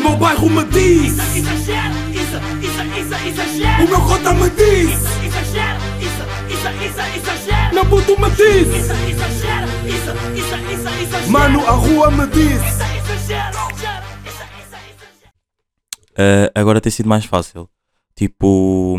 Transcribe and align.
meu 0.00 0.16
bairro 0.16 0.50
me 0.50 0.64
diz 0.64 1.12
Isso, 1.12 1.38
exagero, 1.38 1.94
isso, 2.10 2.36
isso, 2.62 2.82
isso, 2.98 3.28
exagero. 3.28 3.84
O 3.84 3.88
meu 3.88 4.00
cota 4.00 4.34
me 4.34 4.50
diz 4.50 4.90
Isso, 4.90 5.24
exagero, 5.24 5.80
isso, 6.00 6.22
isso, 6.54 6.68
isso, 6.84 7.00
exagero. 7.16 7.74
Meu 7.74 7.86
puto 7.86 8.20
me 8.20 8.30
diz 8.30 8.68
Isso, 8.68 8.92
exagero, 8.92 9.66
isso, 9.86 10.10
isso, 10.36 10.54
isso, 10.72 10.88
exagero. 11.02 11.30
Mano, 11.30 11.66
a 11.66 11.72
rua 11.72 12.10
me 12.10 12.26
diz 12.28 12.60
Isso, 12.62 12.82
exagero. 13.22 13.70
Uh, 16.20 16.50
agora 16.54 16.80
tem 16.80 16.92
sido 16.92 17.08
mais 17.08 17.24
fácil. 17.24 17.68
Tipo, 18.14 18.98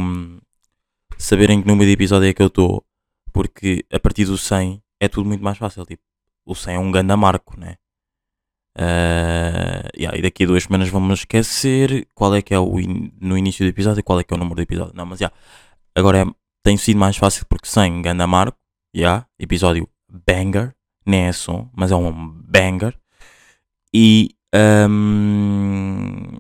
saberem 1.18 1.61
que 1.61 1.68
número 1.68 1.86
de 1.86 1.93
episódio 1.93 2.27
é 2.27 2.33
que 2.33 2.41
eu 2.41 2.47
estou. 2.47 2.83
Porque 3.31 3.86
a 3.93 3.99
partir 3.99 4.25
do 4.25 4.38
100 4.38 4.81
é 4.99 5.07
tudo 5.07 5.27
muito 5.27 5.43
mais 5.43 5.57
fácil. 5.57 5.86
Tipo, 5.86 6.02
o 6.45 6.55
100 6.55 6.75
é 6.75 6.79
um 6.79 6.91
grande 6.91 7.15
marco, 7.15 7.59
né? 7.59 7.75
Uh, 8.77 9.83
yeah, 9.97 10.17
e 10.17 10.21
daqui 10.21 10.43
a 10.45 10.47
duas 10.47 10.63
semanas 10.63 10.88
vamos 10.89 11.20
esquecer 11.20 12.07
qual 12.15 12.33
é 12.35 12.41
que 12.41 12.53
é 12.53 12.59
o 12.59 12.80
in- 12.80 13.11
no 13.20 13.38
início 13.38 13.66
do 13.66 13.70
episódio 13.70 13.99
e 13.99 14.03
qual 14.03 14.17
é 14.20 14.23
que 14.23 14.34
é 14.34 14.35
o 14.35 14.39
número 14.39 14.55
do 14.55 14.61
episódio. 14.61 14.94
Não, 14.95 15.05
mas 15.05 15.20
já. 15.20 15.30
agora 15.95 16.20
é, 16.21 16.25
tem 16.63 16.77
sido 16.77 16.97
mais 16.97 17.17
fácil 17.17 17.45
porque 17.47 17.67
100 17.67 18.02
ganda 18.02 18.25
marco. 18.27 18.57
Yeah, 18.95 19.25
episódio 19.39 19.88
banger. 20.09 20.73
Nem 21.05 21.25
é 21.27 21.31
som, 21.34 21.70
mas 21.75 21.91
é 21.91 21.95
um 21.95 22.11
banger. 22.47 22.97
E. 23.94 24.30
hum, 24.55 26.39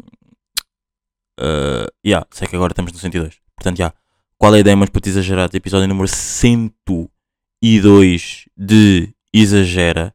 Uh, 1.39 1.87
yeah, 2.05 2.25
sei 2.29 2.47
que 2.47 2.55
agora 2.55 2.71
estamos 2.71 2.91
no 2.93 2.99
102. 2.99 3.39
Portanto, 3.55 3.79
yeah. 3.79 3.95
qual 4.37 4.53
é 4.53 4.57
a 4.57 4.61
ideia, 4.61 4.75
mas 4.75 4.89
para 4.91 5.01
te 5.01 5.09
exagerar? 5.09 5.49
Episódio 5.51 5.87
número 5.87 6.07
102 6.07 8.45
de 8.55 9.09
Exagera. 9.33 10.13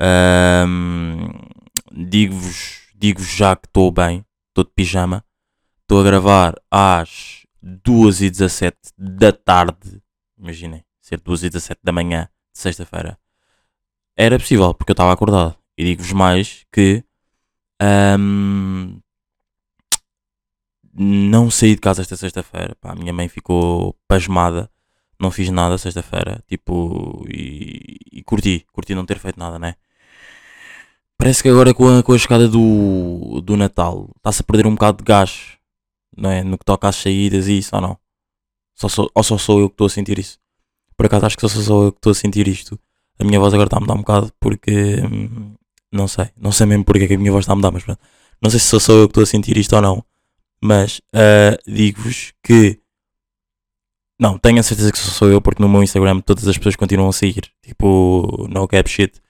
Um, 0.00 1.28
digo-vos 1.92 2.84
digo 3.04 3.22
já 3.22 3.54
que 3.54 3.66
estou 3.66 3.90
bem, 3.90 4.24
estou 4.48 4.64
de 4.64 4.70
pijama. 4.70 5.24
Estou 5.82 6.00
a 6.00 6.04
gravar 6.04 6.54
às 6.70 7.44
2h17 7.62 8.74
da 8.96 9.30
tarde. 9.30 10.02
Imaginem, 10.38 10.82
ser 11.00 11.20
2h17 11.20 11.76
da 11.82 11.92
manhã 11.92 12.28
de 12.54 12.60
sexta-feira. 12.60 13.18
Era 14.16 14.38
possível, 14.38 14.72
porque 14.72 14.92
eu 14.92 14.94
estava 14.94 15.12
acordado. 15.12 15.56
E 15.76 15.84
digo-vos 15.84 16.12
mais 16.12 16.64
que. 16.72 17.04
um, 18.18 18.98
não 20.96 21.50
saí 21.50 21.74
de 21.74 21.80
casa 21.80 22.02
esta 22.02 22.16
sexta-feira. 22.16 22.76
A 22.82 22.94
minha 22.94 23.12
mãe 23.12 23.28
ficou 23.28 23.94
pasmada. 24.08 24.70
Não 25.20 25.30
fiz 25.30 25.50
nada 25.50 25.78
sexta-feira. 25.78 26.42
Tipo, 26.48 27.24
e, 27.28 27.96
e 28.12 28.22
curti. 28.22 28.66
Curti 28.72 28.94
não 28.94 29.06
ter 29.06 29.18
feito 29.18 29.38
nada, 29.38 29.58
né? 29.58 29.74
Parece 31.16 31.42
que 31.42 31.48
agora 31.48 31.72
com 31.72 31.88
a, 31.98 32.02
com 32.02 32.12
a 32.12 32.18
chegada 32.18 32.48
do, 32.48 33.40
do 33.40 33.56
Natal 33.56 34.10
está-se 34.16 34.42
a 34.42 34.44
perder 34.44 34.66
um 34.66 34.74
bocado 34.74 34.98
de 34.98 35.04
gás. 35.04 35.56
Não 36.16 36.30
é? 36.30 36.42
No 36.44 36.58
que 36.58 36.64
toca 36.64 36.88
às 36.88 36.96
saídas 36.96 37.48
e 37.48 37.58
isso, 37.58 37.74
ou 37.74 37.80
não? 37.80 37.98
Só 38.74 38.88
sou, 38.88 39.10
ou 39.14 39.22
só 39.22 39.38
sou 39.38 39.60
eu 39.60 39.68
que 39.68 39.74
estou 39.74 39.86
a 39.86 39.90
sentir 39.90 40.18
isso? 40.18 40.38
Por 40.96 41.06
acaso 41.06 41.26
acho 41.26 41.36
que 41.36 41.48
só 41.48 41.48
sou 41.48 41.84
eu 41.84 41.92
que 41.92 41.98
estou 41.98 42.12
a 42.12 42.14
sentir 42.14 42.46
isto. 42.48 42.78
A 43.18 43.24
minha 43.24 43.38
voz 43.38 43.54
agora 43.54 43.66
está 43.68 43.76
a 43.78 43.80
mudar 43.80 43.94
um 43.94 43.98
bocado 43.98 44.32
porque. 44.40 44.96
hum, 45.02 45.54
Não 45.92 46.08
sei. 46.08 46.28
Não 46.36 46.52
sei 46.52 46.66
mesmo 46.66 46.84
porque 46.84 47.04
é 47.04 47.08
que 47.08 47.14
a 47.14 47.18
minha 47.18 47.32
voz 47.32 47.44
está 47.44 47.52
a 47.52 47.56
mudar, 47.56 47.70
mas 47.70 47.84
pronto. 47.84 48.00
Não 48.42 48.50
sei 48.50 48.58
se 48.60 48.66
só 48.66 48.78
sou 48.78 48.96
eu 48.98 49.08
que 49.08 49.12
estou 49.12 49.22
a 49.22 49.26
sentir 49.26 49.56
isto 49.56 49.74
ou 49.76 49.82
não. 49.82 50.04
Mas 50.60 51.00
ah, 51.12 51.56
digo-vos 51.66 52.32
que. 52.42 52.78
Não, 54.24 54.38
tenho 54.38 54.58
a 54.58 54.62
certeza 54.62 54.90
que 54.90 54.96
sou 54.98 55.28
eu, 55.30 55.38
porque 55.42 55.62
no 55.62 55.68
meu 55.68 55.82
Instagram 55.82 56.20
todas 56.20 56.48
as 56.48 56.56
pessoas 56.56 56.76
continuam 56.76 57.10
a 57.10 57.12
seguir. 57.12 57.50
Tipo, 57.62 58.48
no 58.50 58.66
cap 58.66 58.88
shit. 58.88 59.20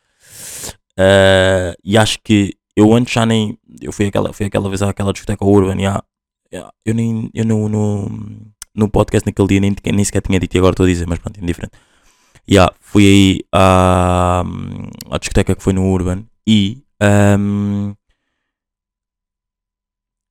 Ah, 0.97 1.75
e 1.85 1.99
acho 1.99 2.19
que 2.23 2.57
eu 2.77 2.93
antes 2.95 3.13
já 3.13 3.27
nem. 3.27 3.59
Eu 3.81 3.91
fui 3.93 4.07
aquela, 4.07 4.33
fui 4.33 4.47
aquela 4.47 4.69
vez 4.69 4.83
àquela 4.83 5.13
discoteca 5.13 5.45
Urban 5.45 5.81
e 5.83 5.87
há- 5.87 6.03
eu 6.85 6.95
nem. 6.95 7.29
Eu 7.35 7.45
no, 7.45 7.69
no, 7.69 8.09
no 8.73 8.89
podcast 8.89 9.27
naquele 9.27 9.49
dia 9.49 9.61
nem, 9.61 9.75
nem 9.93 10.05
sequer 10.05 10.23
tinha 10.23 10.39
dito 10.39 10.55
e 10.55 10.59
agora 10.59 10.75
estou 10.75 10.87
a 10.87 10.89
dizer, 10.89 11.07
mas 11.09 11.19
pronto, 11.19 11.41
indiferente. 11.43 11.77
Yeah, 12.49 12.73
fui 12.81 13.05
aí 13.07 13.41
à, 13.53 14.45
à 15.11 15.19
discoteca 15.19 15.57
que 15.57 15.63
foi 15.63 15.73
no 15.73 15.91
Urban 15.91 16.25
e. 16.47 16.79
ahm, 17.01 17.95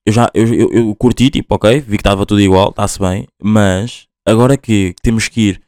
eu 0.06 0.14
já 0.14 0.30
eu, 0.34 0.48
eu, 0.54 0.70
eu 0.72 0.96
curti, 0.96 1.30
tipo, 1.30 1.56
ok, 1.56 1.80
vi 1.82 1.98
que 1.98 2.02
estava 2.02 2.26
tudo 2.26 2.40
igual, 2.42 2.70
está-se 2.70 3.00
bem, 3.00 3.28
mas 3.42 4.08
agora 4.26 4.58
que 4.58 4.96
temos 5.02 5.28
que 5.28 5.42
ir, 5.42 5.62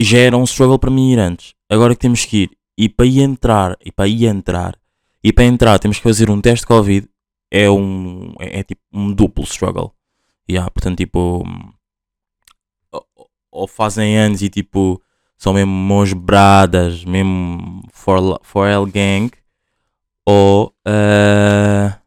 já 0.00 0.18
era 0.18 0.36
um 0.36 0.44
struggle 0.44 0.78
para 0.78 0.90
mim 0.90 1.12
ir 1.12 1.18
antes, 1.18 1.54
agora 1.70 1.94
que 1.94 2.00
temos 2.00 2.24
que 2.24 2.44
ir, 2.44 2.50
e 2.78 2.88
para 2.88 3.06
ir 3.06 3.20
entrar, 3.20 3.76
e 3.84 3.90
para 3.90 4.08
ir 4.08 4.26
entrar, 4.26 4.78
e 5.22 5.32
para 5.32 5.44
entrar 5.44 5.78
temos 5.78 5.96
que 5.96 6.02
fazer 6.02 6.30
um 6.30 6.40
teste 6.40 6.60
de 6.62 6.66
Covid, 6.68 7.08
é 7.50 7.70
um, 7.70 8.34
é, 8.38 8.60
é 8.60 8.62
tipo 8.62 8.82
um 8.92 9.12
duplo 9.12 9.44
struggle. 9.44 9.92
Yeah, 10.48 10.70
portanto, 10.70 10.98
tipo, 10.98 11.44
ou- 13.50 13.68
fazem 13.68 14.16
anos 14.18 14.42
e 14.42 14.48
tipo, 14.48 15.02
são 15.36 15.52
mesmo 15.54 15.72
mãos 15.72 16.12
bradas, 16.12 17.04
mesmo 17.04 17.82
for, 17.92 18.38
for 18.42 18.66
L 18.68 18.86
gang, 18.90 19.30
ou 20.24 20.74
ah, 20.86 21.98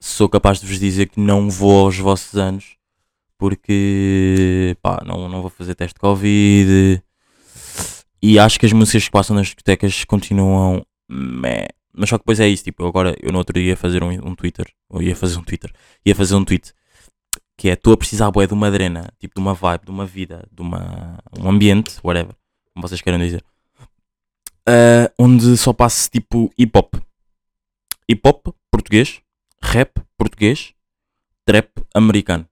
sou 0.00 0.28
capaz 0.28 0.60
de 0.60 0.66
vos 0.66 0.78
dizer 0.78 1.08
que 1.08 1.20
não 1.20 1.48
vou 1.50 1.86
aos 1.86 1.98
vossos 1.98 2.36
anos 2.38 2.75
porque 3.38 4.76
pá, 4.82 5.02
não, 5.04 5.28
não 5.28 5.40
vou 5.40 5.50
fazer 5.50 5.74
teste 5.74 5.94
de 5.94 6.00
Covid. 6.00 7.02
E 8.22 8.38
acho 8.38 8.58
que 8.58 8.66
as 8.66 8.72
músicas 8.72 9.04
que 9.04 9.10
passam 9.10 9.36
nas 9.36 9.46
discotecas 9.46 10.04
continuam 10.04 10.84
meh. 11.08 11.68
mas 11.92 12.08
só 12.08 12.18
que 12.18 12.22
depois 12.22 12.40
é 12.40 12.48
isso, 12.48 12.64
tipo, 12.64 12.86
agora 12.86 13.16
eu 13.22 13.30
no 13.32 13.38
outro 13.38 13.54
dia 13.54 13.70
ia 13.70 13.76
fazer 13.76 14.02
um, 14.02 14.10
um 14.10 14.34
Twitter, 14.34 14.66
ou 14.88 15.02
ia 15.02 15.14
fazer 15.14 15.38
um 15.38 15.42
Twitter, 15.42 15.72
ia 16.04 16.14
fazer 16.14 16.34
um 16.34 16.44
tweet 16.44 16.72
que 17.56 17.70
é 17.70 17.72
estou 17.72 17.92
a 17.92 17.96
precisar 17.96 18.30
bué 18.30 18.46
de 18.46 18.52
uma 18.52 18.66
adrena, 18.66 19.10
tipo 19.18 19.34
de 19.34 19.40
uma 19.40 19.54
vibe, 19.54 19.86
de 19.86 19.90
uma 19.90 20.04
vida, 20.04 20.46
de 20.52 20.60
uma, 20.60 21.18
um 21.38 21.48
ambiente, 21.48 21.98
whatever, 22.04 22.34
como 22.74 22.86
vocês 22.86 23.00
queiram 23.00 23.18
dizer, 23.18 23.42
ah, 24.66 25.10
onde 25.18 25.56
só 25.56 25.72
passe 25.72 26.10
tipo 26.10 26.52
hip 26.58 26.76
hop, 26.76 26.96
hip 28.08 28.20
hop 28.28 28.48
português, 28.70 29.22
rap 29.62 30.00
português, 30.18 30.74
trap 31.46 31.70
americano 31.94 32.46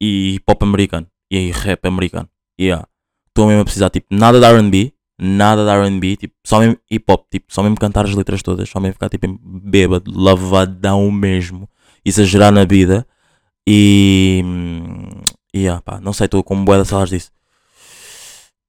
e 0.00 0.34
hip 0.34 0.44
hop 0.48 0.62
americano 0.62 1.06
e 1.30 1.50
rap 1.50 1.86
americano. 1.86 2.28
Yeah. 2.60 2.86
Estou 3.28 3.46
mesmo 3.46 3.62
a 3.62 3.64
precisar 3.64 3.90
tipo 3.90 4.08
nada 4.10 4.40
de 4.40 4.46
R&B, 4.46 4.92
nada 5.18 5.64
de 5.64 5.70
R&B, 5.70 6.16
tipo 6.16 6.34
só 6.44 6.60
mesmo 6.60 6.78
hip 6.90 7.04
hop, 7.08 7.26
tipo 7.30 7.46
só 7.52 7.62
mesmo 7.62 7.76
cantar 7.76 8.04
as 8.04 8.14
letras 8.14 8.42
todas, 8.42 8.68
só 8.68 8.80
mesmo 8.80 8.94
ficar 8.94 9.08
tipo 9.08 9.38
bêbado, 9.42 10.10
lavadão 10.10 11.10
mesmo, 11.10 11.68
exagerar 12.04 12.52
na 12.52 12.64
vida 12.64 13.06
e 13.66 14.42
hum, 14.44 15.08
yeah, 15.54 15.82
pá, 15.82 16.00
não 16.00 16.12
sei, 16.12 16.24
estou 16.24 16.42
com 16.42 16.64
boa 16.64 16.82
de 16.82 16.88
salas 16.88 17.10
disso. 17.10 17.30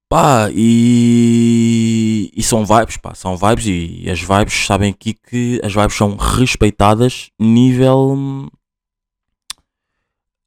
Pá, 0.09 0.49
e, 0.51 2.31
e 2.35 2.41
são 2.41 2.65
vibes, 2.65 2.97
pá, 2.97 3.13
são 3.13 3.37
vibes 3.37 3.65
e 3.67 4.09
as 4.09 4.19
vibes 4.19 4.65
sabem 4.65 4.89
aqui 4.89 5.13
que 5.13 5.61
as 5.63 5.71
vibes 5.71 5.95
são 5.95 6.17
respeitadas 6.17 7.29
nível. 7.39 8.49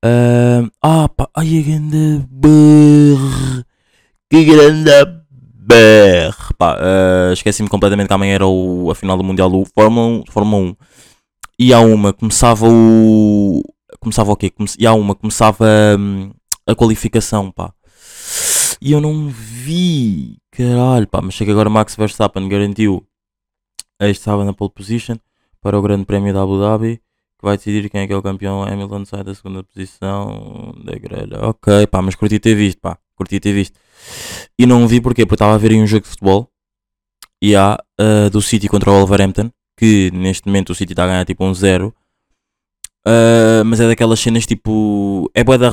Hum, 0.05 0.71
ah, 0.83 1.09
pá, 1.09 1.29
ai, 1.37 1.59
a 1.59 1.63
grande 1.63 2.27
berre, 2.31 3.65
que 4.31 4.45
grande 4.45 4.91
berre, 5.55 6.55
pá, 6.59 6.77
ah, 6.79 7.33
esqueci-me 7.33 7.69
completamente 7.69 8.09
que 8.09 8.15
amanhã 8.15 8.35
era 8.35 8.47
o, 8.47 8.91
a 8.91 8.95
final 8.95 9.17
do 9.17 9.25
Mundial 9.25 9.51
do 9.51 9.65
Fórmula 9.75 10.07
1, 10.07 10.25
Fórmula 10.31 10.63
1 10.63 10.77
e 11.59 11.73
há 11.73 11.79
uma, 11.79 12.13
começava 12.13 12.67
o. 12.69 13.63
Começava 14.01 14.33
o 14.33 14.37
quê? 14.37 14.51
Come, 14.51 14.69
e 14.79 14.85
há 14.85 14.93
uma, 14.95 15.15
começava 15.15 15.65
hum, 15.97 16.33
a 16.67 16.75
qualificação, 16.75 17.53
pá. 17.53 17.73
E 18.81 18.91
eu 18.91 19.01
não 19.01 19.29
vi. 19.29 20.39
Caralho, 20.51 21.07
pá. 21.07 21.21
Mas 21.23 21.39
que 21.39 21.49
agora 21.49 21.71
Max 21.71 21.95
Verstappen 21.95 22.49
garantiu 22.49 23.07
este 24.01 24.25
sábado 24.25 24.45
na 24.45 24.53
pole 24.53 24.73
position 24.73 25.17
para 25.61 25.79
o 25.79 25.83
Grande 25.83 26.05
Prémio 26.05 26.35
da 26.35 26.43
Abu 26.43 26.59
Dhabi. 26.59 27.01
Que 27.43 27.47
vai 27.47 27.57
decidir 27.57 27.91
quem 27.91 28.03
é 28.03 28.07
que 28.07 28.13
é 28.13 28.17
o 28.17 28.23
campeão. 28.23 28.63
Hamilton 28.63 29.05
sai 29.05 29.25
da 29.25 29.35
segunda 29.35 29.65
posição 29.65 30.77
da 30.85 30.97
grelha. 30.97 31.41
Ok, 31.49 31.89
pá. 31.89 32.01
Mas 32.01 32.15
curti 32.15 32.39
ter 32.39 32.55
visto, 32.55 32.81
pá. 32.81 32.97
Curti 33.17 33.41
ter 33.41 33.53
visto. 33.53 33.77
E 34.57 34.65
não 34.65 34.87
vi 34.87 35.01
porquê? 35.01 35.27
Porque 35.27 35.35
estava 35.35 35.57
a 35.57 35.59
ver 35.59 35.73
aí 35.73 35.83
um 35.83 35.87
jogo 35.87 36.05
de 36.05 36.11
futebol. 36.11 36.49
E 37.43 37.57
há 37.57 37.77
ah, 37.99 38.29
do 38.31 38.41
City 38.41 38.69
contra 38.69 38.93
o 38.93 38.95
Wolverhampton. 38.95 39.51
Que 39.77 40.13
neste 40.13 40.47
momento 40.47 40.71
o 40.71 40.75
City 40.77 40.93
está 40.93 41.03
a 41.03 41.09
ganhar 41.09 41.25
tipo 41.25 41.45
um 41.45 41.53
0. 41.53 41.93
Uh, 43.05 43.65
mas 43.67 43.81
é 43.81 43.89
daquelas 43.89 44.21
cenas 44.21 44.47
tipo. 44.47 45.29
É 45.35 45.43
boa 45.43 45.59
da. 45.59 45.73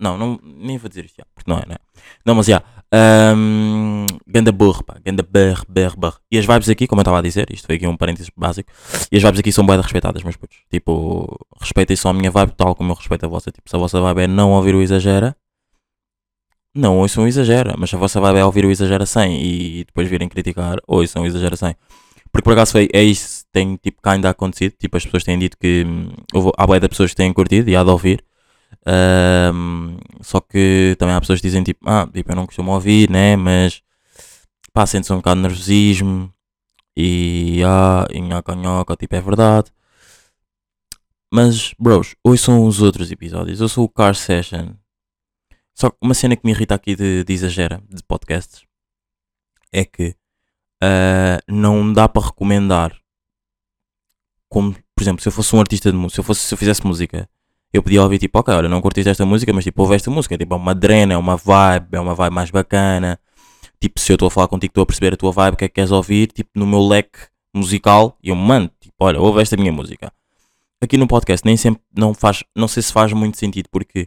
Não, 0.00 0.16
não, 0.16 0.40
nem 0.42 0.78
vou 0.78 0.88
dizer 0.88 1.04
isto, 1.04 1.16
já, 1.18 1.24
porque 1.34 1.50
não 1.50 1.58
é, 1.58 1.66
né? 1.66 1.76
Não, 2.24 2.34
mas 2.34 2.46
já. 2.46 2.62
Um, 2.94 4.06
ganda 4.26 4.52
burro, 4.52 4.84
pá. 4.84 4.96
Ganda 5.04 5.26
berre, 5.28 5.62
berre, 5.68 5.96
berre. 5.96 6.14
E 6.30 6.38
as 6.38 6.46
vibes 6.46 6.68
aqui, 6.68 6.86
como 6.86 7.00
eu 7.00 7.02
estava 7.02 7.18
a 7.18 7.22
dizer, 7.22 7.48
isto 7.50 7.66
foi 7.66 7.74
aqui 7.74 7.86
um 7.86 7.96
parênteses 7.96 8.30
básico. 8.36 8.70
E 9.10 9.16
as 9.16 9.22
vibes 9.22 9.40
aqui 9.40 9.50
são 9.50 9.66
bem 9.66 9.80
respeitadas, 9.80 10.22
meus 10.22 10.36
putos. 10.36 10.58
Tipo, 10.70 11.38
respeitem 11.60 11.96
só 11.96 12.10
a 12.10 12.12
minha 12.12 12.30
vibe, 12.30 12.52
tal 12.56 12.74
como 12.74 12.92
eu 12.92 12.96
respeito 12.96 13.26
a 13.26 13.28
vossa. 13.28 13.50
Tipo, 13.50 13.68
se 13.68 13.74
a 13.74 13.78
vossa 13.78 14.00
vibe 14.00 14.22
é 14.22 14.26
não 14.28 14.52
ouvir 14.52 14.74
o 14.76 14.82
exagera, 14.82 15.36
não 16.74 16.98
ouçam 16.98 17.24
o 17.24 17.26
exagera. 17.26 17.74
Mas 17.76 17.90
se 17.90 17.96
a 17.96 17.98
vossa 17.98 18.20
vibe 18.20 18.38
é 18.38 18.44
ouvir 18.44 18.64
o 18.64 18.70
exagera 18.70 19.06
sem 19.06 19.42
e 19.42 19.84
depois 19.84 20.08
virem 20.08 20.28
criticar, 20.28 20.78
ouçam 20.86 21.22
o 21.22 21.26
exagera 21.26 21.56
sem. 21.56 21.74
Porque 22.30 22.44
por 22.44 22.52
acaso 22.52 22.72
foi, 22.72 22.88
é 22.92 23.02
isso 23.02 23.44
tem 23.52 23.76
tipo 23.76 23.98
ainda 24.04 24.30
acontecido. 24.30 24.74
Tipo, 24.78 24.96
as 24.96 25.04
pessoas 25.04 25.24
têm 25.24 25.38
dito 25.38 25.56
que 25.58 25.84
hum, 25.86 26.10
houve, 26.32 26.52
há 26.56 26.66
boia 26.66 26.80
de 26.80 26.88
pessoas 26.88 27.10
que 27.10 27.16
têm 27.16 27.32
curtido 27.32 27.70
e 27.70 27.76
há 27.76 27.82
de 27.82 27.90
ouvir. 27.90 28.24
Ahm, 28.86 29.98
só 30.22 30.40
que 30.40 30.96
também 30.98 31.14
há 31.14 31.20
pessoas 31.20 31.40
que 31.40 31.46
dizem 31.46 31.62
tipo, 31.62 31.88
ah, 31.88 32.08
tipo, 32.12 32.30
eu 32.32 32.36
não 32.36 32.46
costumo 32.46 32.72
ouvir, 32.72 33.10
né? 33.10 33.36
Mas 33.36 33.82
pá, 34.72 34.86
sente-se 34.86 35.12
um 35.12 35.16
bocado 35.16 35.36
de 35.36 35.42
nervosismo 35.48 36.32
e 36.96 37.62
ah, 37.64 38.06
nhoca, 38.14 38.54
nhoca, 38.54 38.96
tipo, 38.96 39.14
é 39.16 39.20
verdade. 39.20 39.70
Mas, 41.32 41.74
bros, 41.78 42.14
hoje 42.24 42.42
são 42.42 42.66
os 42.66 42.80
outros 42.80 43.10
episódios. 43.10 43.60
Eu 43.60 43.68
sou 43.68 43.84
o 43.84 43.88
Car 43.88 44.14
Session. 44.14 44.74
Só 45.74 45.90
que 45.90 45.96
uma 46.00 46.14
cena 46.14 46.36
que 46.36 46.44
me 46.44 46.52
irrita 46.52 46.74
aqui 46.74 46.94
de, 46.94 47.24
de 47.24 47.32
exagera, 47.32 47.82
de 47.88 48.02
podcasts, 48.04 48.64
é 49.72 49.84
que 49.84 50.16
ah, 50.82 51.40
não 51.48 51.92
dá 51.92 52.08
para 52.08 52.26
recomendar. 52.26 52.96
Como, 54.48 54.74
por 54.94 55.02
exemplo, 55.02 55.22
se 55.22 55.28
eu 55.28 55.32
fosse 55.32 55.54
um 55.56 55.60
artista 55.60 55.90
de 55.90 55.96
música, 55.98 56.22
se 56.34 56.40
se 56.40 56.54
eu 56.54 56.58
fizesse 56.58 56.86
música, 56.86 57.28
eu 57.74 57.82
podia 57.82 58.00
ouvir 58.00 58.20
tipo, 58.20 58.38
ok, 58.38 58.54
olha, 58.54 58.68
não 58.68 58.80
curtiste 58.80 59.10
esta 59.10 59.26
música, 59.26 59.52
mas 59.52 59.64
tipo, 59.64 59.82
ouve 59.82 59.96
esta 59.96 60.08
música, 60.08 60.38
tipo, 60.38 60.54
é 60.54 60.56
uma 60.56 60.72
drena, 60.72 61.14
é 61.14 61.16
uma 61.16 61.36
vibe, 61.36 61.96
é 61.96 62.00
uma 62.00 62.14
vibe 62.14 62.32
mais 62.32 62.48
bacana. 62.48 63.18
Tipo, 63.80 63.98
se 63.98 64.12
eu 64.12 64.14
estou 64.14 64.28
a 64.28 64.30
falar 64.30 64.46
contigo, 64.46 64.70
estou 64.70 64.82
a 64.82 64.86
perceber 64.86 65.14
a 65.14 65.16
tua 65.16 65.32
vibe, 65.32 65.54
o 65.54 65.56
que 65.56 65.64
é 65.64 65.68
que 65.68 65.74
queres 65.74 65.90
ouvir, 65.90 66.28
tipo, 66.28 66.50
no 66.54 66.68
meu 66.68 66.80
leque 66.86 67.18
musical, 67.52 68.16
e 68.22 68.28
eu 68.28 68.36
mando, 68.36 68.70
tipo, 68.80 68.94
olha, 69.00 69.20
ouve 69.20 69.42
esta 69.42 69.56
minha 69.56 69.72
música. 69.72 70.12
Aqui 70.80 70.96
no 70.96 71.08
podcast 71.08 71.44
nem 71.44 71.56
sempre, 71.56 71.82
não 71.96 72.14
faz, 72.14 72.44
não 72.54 72.68
sei 72.68 72.80
se 72.80 72.92
faz 72.92 73.12
muito 73.12 73.38
sentido, 73.38 73.68
porque 73.72 74.06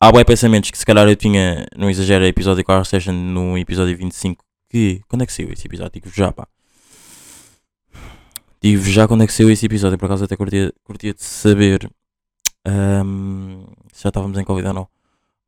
há 0.00 0.10
bem 0.10 0.24
pensamentos 0.24 0.70
que 0.70 0.78
se 0.78 0.86
calhar 0.86 1.06
eu 1.06 1.14
tinha, 1.14 1.66
não 1.76 1.90
exagero, 1.90 2.24
episódio 2.24 2.64
Car 2.64 2.82
Session 2.86 3.12
no 3.12 3.58
episódio 3.58 3.94
25, 3.94 4.42
que, 4.70 5.02
quando 5.06 5.20
é 5.20 5.26
que 5.26 5.32
saiu 5.34 5.52
esse 5.52 5.66
episódio? 5.66 5.92
Digo 5.92 6.08
já, 6.08 6.32
pá. 6.32 6.48
Digo 8.62 8.82
já 8.84 9.06
quando 9.06 9.24
é 9.24 9.26
que 9.26 9.34
saiu 9.34 9.50
esse 9.50 9.66
episódio, 9.66 9.98
por 9.98 10.06
acaso 10.06 10.24
até 10.24 10.34
curtia, 10.34 10.72
curtia 10.82 11.12
de 11.12 11.22
saber 11.22 11.90
se 13.92 14.02
já 14.02 14.08
estávamos 14.08 14.38
em 14.38 14.44
Covid 14.44 14.68
ou 14.68 14.74
não. 14.74 14.88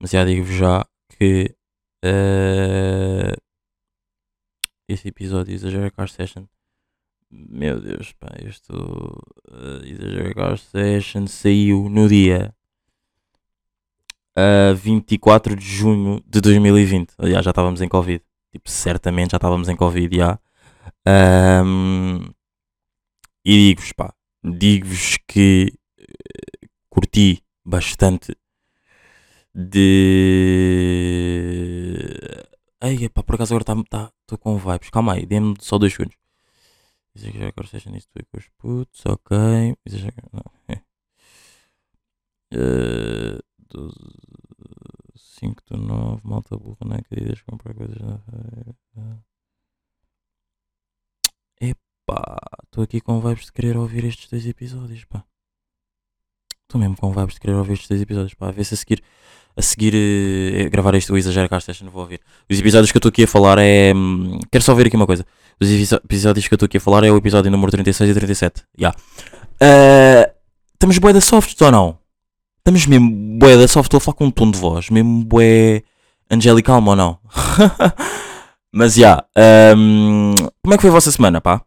Mas 0.01 0.11
já 0.11 0.25
digo 0.25 0.47
já 0.47 0.85
que 1.19 1.55
eh, 2.03 3.35
esse 4.89 5.09
episódio 5.09 5.55
Exagera 5.55 5.91
Car 5.91 6.09
Session. 6.09 6.45
Meu 7.31 7.81
Deus, 7.81 8.13
pá, 8.13 8.29
este 8.45 8.71
uh, 8.73 9.85
Exagera 9.85 10.35
Car 10.35 10.59
Session 10.59 11.27
saiu 11.27 11.89
no 11.89 12.09
dia 12.09 12.55
uh, 14.37 14.75
24 14.77 15.57
de 15.57 15.65
junho 15.65 16.23
de 16.27 16.41
2020. 16.41 17.15
Aliás, 17.19 17.45
já 17.45 17.51
estávamos 17.51 17.81
em 17.81 17.89
Covid. 17.89 18.23
Tipo, 18.53 18.71
certamente 18.71 19.33
já 19.33 19.37
estávamos 19.37 19.69
em 19.69 19.77
Covid 19.77 20.17
já. 20.17 20.39
Ahm, 21.07 22.31
e 23.45 23.69
digo-vos, 23.69 23.93
pá, 23.93 24.15
digo-vos 24.43 25.19
que 25.27 25.73
curti 26.94 27.43
bastante 27.64 28.37
de. 29.55 29.85
Ai, 32.81 33.08
pá, 33.08 33.23
por 33.23 33.35
acaso 33.35 33.55
agora 33.55 33.62
estou 33.62 33.85
tá, 33.85 34.12
tô 34.26 34.38
com 34.38 34.56
vibes. 34.58 34.91
Calma 34.91 35.14
aí, 35.14 35.26
dê-me 35.26 35.56
só 35.61 35.79
dois 35.79 35.93
segundos. 35.93 36.17
Exagero 37.17 37.46
agora 37.49 37.69
seja 37.69 37.91
nisso 37.91 38.08
tu 38.12 38.25
com 38.26 38.38
os 38.38 38.49
putos, 38.58 39.02
ok. 39.06 39.37
Exagero. 39.87 40.14
Não. 40.32 40.43
é. 40.69 40.82
Eh, 42.52 43.38
12, 43.70 43.96
5 45.17 45.62
do 45.67 45.76
9, 45.76 46.20
malta 46.25 46.56
burra, 46.56 46.79
não 46.85 46.96
é? 46.96 47.02
Queridas 47.02 47.43
comprar 47.43 47.75
coisas 47.75 47.96
na. 47.99 48.20
Epá, 51.61 52.37
estou 52.64 52.85
aqui 52.85 53.00
com 53.00 53.20
vibes 53.20 53.46
de 53.46 53.52
querer 53.52 53.76
ouvir 53.76 54.05
estes 54.05 54.29
dois 54.29 54.46
episódios, 54.46 55.05
pá. 55.05 55.25
Estou 56.75 56.81
mesmo 56.81 56.97
com 56.97 57.12
vibes 57.12 57.35
de 57.35 57.41
querer 57.41 57.55
ouvir 57.55 57.75
estes 57.75 57.88
dois 57.88 58.03
episódios, 58.03 58.35
pá. 58.35 58.49
A 58.49 58.50
ver 58.50 58.65
se 58.65 58.75
a 58.75 58.76
seguir, 58.76 59.00
a 59.56 59.62
seguir 59.62 59.94
eh, 59.94 60.67
a 60.67 60.69
gravar 60.69 60.93
este 60.97 61.12
o 61.12 61.17
Exagero 61.17 61.49
Cast 61.49 61.67
Session 61.67 61.88
vou 61.88 62.03
ouvir. 62.03 62.21
Os 62.50 62.59
episódios 62.59 62.91
que 62.91 62.97
eu 62.97 62.99
estou 62.99 63.11
aqui 63.11 63.23
a 63.23 63.29
falar 63.29 63.59
é. 63.59 63.93
hum, 63.94 64.41
Quero 64.50 64.65
só 64.65 64.75
ver 64.75 64.88
aqui 64.88 64.97
uma 64.97 65.06
coisa. 65.06 65.25
Os 65.61 65.71
episódios 65.71 66.49
que 66.49 66.53
eu 66.53 66.56
estou 66.56 66.67
aqui 66.67 66.79
a 66.79 66.81
falar 66.81 67.05
é 67.05 67.12
o 67.12 67.17
episódio 67.17 67.49
número 67.49 67.71
36 67.71 68.11
e 68.11 68.15
37. 68.15 68.65
Já. 68.76 68.93
Ah, 69.61 70.32
estamos 70.73 70.99
bué 70.99 71.12
da 71.12 71.21
softs 71.21 71.62
ou 71.62 71.71
não? 71.71 71.97
Estamos 72.59 72.85
mesmo 72.87 73.38
bué 73.38 73.56
da 73.56 73.69
soft. 73.69 73.87
Estou 73.87 73.99
a 73.99 74.00
falar 74.00 74.17
com 74.17 74.25
um 74.25 74.31
tom 74.32 74.50
de 74.50 74.59
voz. 74.59 74.91
Mesmo 74.91 75.25
bué 75.25 75.85
angelical 76.29 76.82
ou 76.85 76.97
não? 76.97 77.20
Mas 78.75 78.94
já. 78.94 79.25
hum, 79.77 80.35
como 80.61 80.75
é 80.75 80.77
que 80.77 80.81
foi 80.81 80.91
a 80.91 80.94
vossa 80.94 81.12
semana, 81.12 81.41
pá? 81.41 81.62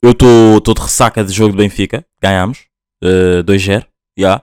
Eu 0.00 0.12
estou 0.12 0.60
de 0.60 0.80
ressaca 0.80 1.24
de 1.24 1.32
jogo 1.32 1.50
de 1.50 1.58
Benfica. 1.58 2.06
Ganhámos. 2.22 2.69
Uh, 3.02 3.42
2-0. 3.44 3.84
Já. 4.18 4.42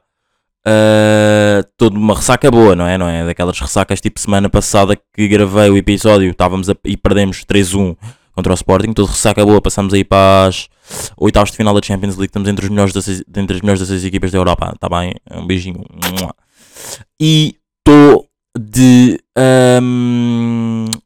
Estou 1.61 1.89
de 1.89 1.97
uma 1.97 2.13
ressaca 2.15 2.51
boa, 2.51 2.75
não 2.75 2.85
é? 2.87 2.97
Não 2.97 3.07
é? 3.07 3.25
Daquelas 3.25 3.57
ressacas 3.59 4.01
tipo 4.01 4.19
semana 4.19 4.49
passada 4.49 4.97
que 5.13 5.27
gravei 5.27 5.69
o 5.69 5.77
episódio 5.77 6.29
estávamos 6.29 6.69
a- 6.69 6.75
e 6.83 6.97
perdemos 6.97 7.45
3-1 7.45 7.95
contra 8.33 8.51
o 8.51 8.55
Sporting. 8.55 8.91
De 8.91 9.01
ressaca 9.03 9.45
boa. 9.45 9.61
Passamos 9.61 9.93
aí 9.93 10.03
para 10.03 10.47
as 10.47 10.67
oitavos 11.17 11.51
de 11.51 11.57
final 11.57 11.73
da 11.73 11.81
Champions 11.85 12.15
League. 12.17 12.29
Estamos 12.29 12.49
entre, 12.49 12.65
os 12.65 12.69
melhores 12.69 12.93
das 12.93 13.07
entre 13.07 13.55
as 13.55 13.61
melhores 13.61 13.79
das 13.79 13.87
seis 13.87 14.03
equipas 14.03 14.31
da 14.31 14.37
Europa. 14.39 14.71
Está 14.75 14.89
bem? 14.89 15.13
Um 15.31 15.47
beijinho. 15.47 15.85
E 17.19 17.55
estou 17.87 18.27
de. 18.59 19.21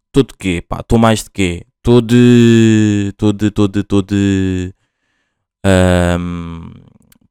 Estou 0.07 0.23
de 0.23 0.33
quê? 0.39 0.63
Estou 0.79 0.97
mais 0.97 1.23
de 1.23 1.29
quê? 1.29 1.65
Estou 1.77 2.01
de. 2.01 3.09
Estou 3.09 3.31
de. 3.33 3.47
Estou 3.47 3.67
de. 3.67 3.83
De. 4.07 4.73
ahm, 5.63 6.71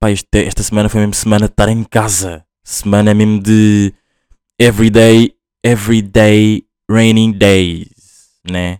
pá, 0.00 0.10
este- 0.10 0.44
esta 0.46 0.62
semana 0.62 0.88
foi 0.88 1.00
mesmo 1.00 1.14
semana 1.14 1.46
de 1.46 1.52
estar 1.52 1.68
em 1.68 1.84
casa. 1.84 2.44
Semana 2.64 3.14
mesmo 3.14 3.40
de. 3.40 3.92
Everyday. 4.58 5.34
Everyday 5.64 6.64
raining 6.90 7.32
days. 7.32 7.90
Né? 8.50 8.78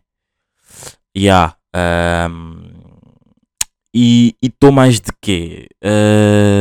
Yeah. 1.17 1.57
ahm, 1.75 2.71
e 3.95 4.35
estou 4.43 4.73
mais 4.73 5.01
de 5.01 5.11
quê? 5.21 5.69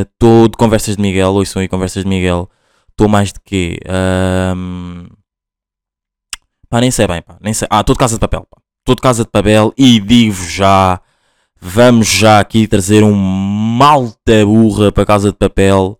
Estou 0.02 0.48
de 0.48 0.58
conversas 0.58 0.96
de 0.98 1.02
Miguel, 1.02 1.34
ouçam 1.34 1.62
aí 1.62 1.68
conversas 1.68 2.04
de 2.04 2.10
Miguel. 2.10 2.50
Estou 2.90 3.08
mais 3.08 3.32
de 3.32 3.40
quê? 3.46 3.78
Ahm, 3.88 5.08
pá, 6.70 6.82
nem 6.82 6.92
sei 6.92 7.08
bem, 7.08 7.22
pá. 7.22 7.38
Nem 7.42 7.54
sei. 7.54 7.68
Ah, 7.72 7.80
estou 7.82 7.96
de 7.96 8.00
casa 8.00 8.16
de 8.16 8.20
papel. 8.20 8.46
Estou 8.80 8.96
de 8.96 9.02
casa 9.02 9.24
de 9.24 9.30
papel 9.30 9.74
e 9.78 10.00
digo 10.00 10.34
já. 10.34 11.02
Vamos 11.62 12.08
já 12.08 12.40
aqui 12.40 12.68
trazer 12.68 13.04
um 13.04 13.14
malta 13.14 14.46
burra 14.46 14.92
para 14.92 15.06
casa 15.06 15.32
de 15.32 15.38
papel 15.38 16.00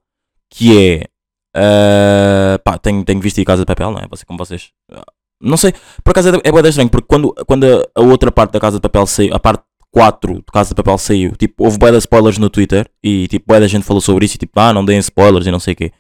que 0.50 0.78
é. 0.78 1.08
ah, 1.56 2.60
pá, 2.64 2.78
tenho, 2.78 3.04
tenho 3.04 3.20
visto 3.20 3.40
aí 3.40 3.46
casa 3.46 3.64
de 3.64 3.66
papel, 3.66 3.92
não 3.92 4.00
é? 4.00 4.08
Você, 4.10 4.26
como 4.26 4.38
vocês. 4.38 4.70
ah, 4.92 5.04
Não 5.42 5.58
sei, 5.58 5.74
por 6.04 6.12
acaso 6.12 6.30
é, 6.30 6.42
é 6.44 6.62
da 6.62 6.70
estranho, 6.70 6.90
porque 6.90 7.08
quando, 7.08 7.34
quando 7.46 7.66
a, 7.66 8.00
a 8.00 8.02
outra 8.02 8.32
parte 8.32 8.52
da 8.52 8.60
casa 8.60 8.78
de 8.78 8.82
papel 8.82 9.06
saiu, 9.06 9.36
a 9.36 9.40
parte 9.40 9.64
4 9.92 10.36
de 10.36 10.44
Casa 10.54 10.70
de 10.70 10.76
Papel 10.76 10.98
saiu, 11.00 11.32
tipo, 11.36 11.64
houve 11.64 11.80
bué 11.80 11.96
spoilers 11.98 12.38
no 12.38 12.50
Twitter 12.50 12.88
e 13.04 13.28
tipo, 13.28 13.48
bué 13.48 13.60
da 13.60 13.68
gente 13.68 13.84
falou 13.84 14.00
sobre 14.00 14.26
isso 14.26 14.36
e 14.36 14.38
tipo, 14.38 14.60
ah, 14.60 14.72
não 14.72 14.86
deem 14.86 15.00
spoilers 15.00 15.48
e 15.48 15.52
não 15.52 15.60
sei 15.60 15.74
o 15.74 15.78
quê. 15.78 15.92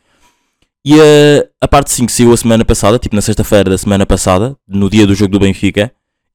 E 0.86 0.94
a, 0.94 1.48
a 1.62 1.68
parte 1.68 1.92
5 1.92 2.12
saiu 2.12 2.32
a 2.32 2.38
semana 2.38 2.64
passada, 2.64 3.00
tipo 3.00 3.16
na 3.16 3.22
sexta-feira 3.22 3.70
da 3.70 3.78
semana 3.78 4.06
passada, 4.06 4.56
no 4.68 4.90
dia 4.90 5.06
do 5.08 5.16
jogo 5.16 5.32
do 5.32 5.40
Benfica, 5.40 5.92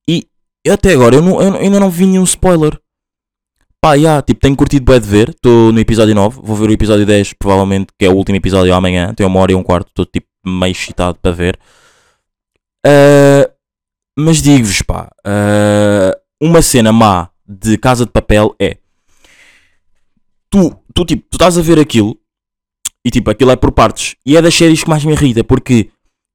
e 0.07 0.27
até 0.69 0.93
agora 0.93 1.15
eu, 1.15 1.23
não, 1.23 1.41
eu 1.41 1.55
ainda 1.55 1.79
não 1.79 1.91
vi 1.91 2.07
nenhum 2.07 2.25
spoiler. 2.25 2.79
Pá, 3.85 3.99
já, 3.99 4.23
tipo, 4.23 4.41
tenho 4.41 4.57
curtido 4.57 4.83
bué 4.83 4.99
de 4.99 5.07
ver, 5.07 5.29
estou 5.29 5.71
no 5.71 5.79
episódio 5.79 6.15
9, 6.15 6.41
vou 6.43 6.57
ver 6.57 6.71
o 6.71 6.73
episódio 6.73 7.05
10, 7.05 7.35
provavelmente, 7.35 7.89
que 7.99 8.07
é 8.07 8.09
o 8.09 8.15
último 8.15 8.35
episódio 8.35 8.73
amanhã, 8.73 9.13
tem 9.13 9.27
uma 9.27 9.39
hora 9.39 9.53
e 9.53 9.55
um 9.55 9.63
quarto, 9.63 9.89
estou 9.89 10.07
tipo 10.07 10.27
meio 10.43 10.73
excitado 10.73 11.19
para 11.21 11.33
ver. 11.33 11.59
Ah, 12.83 13.47
mas 14.19 14.41
digo-vos, 14.41 14.81
pá, 14.81 15.11
ah, 15.23 16.19
uma 16.41 16.63
cena 16.63 16.95
má 16.95 17.29
de 17.47 17.77
Casa 17.77 18.07
de 18.07 18.11
Papel 18.11 18.57
é 18.59 18.79
tu, 20.49 20.75
tu, 20.95 21.05
tipo, 21.05 21.27
tu 21.29 21.35
estás 21.35 21.59
a 21.59 21.61
ver 21.61 21.79
aquilo 21.79 22.19
e 23.05 23.11
tipo, 23.11 23.31
aquilo 23.31 23.51
é 23.51 23.57
por 23.57 23.71
partes. 23.71 24.17
E 24.25 24.35
é 24.35 24.41
das 24.41 24.55
séries 24.55 24.83
que 24.83 24.89
mais 24.89 25.05
me 25.05 25.13
irrita 25.13 25.45
porque 25.45 25.91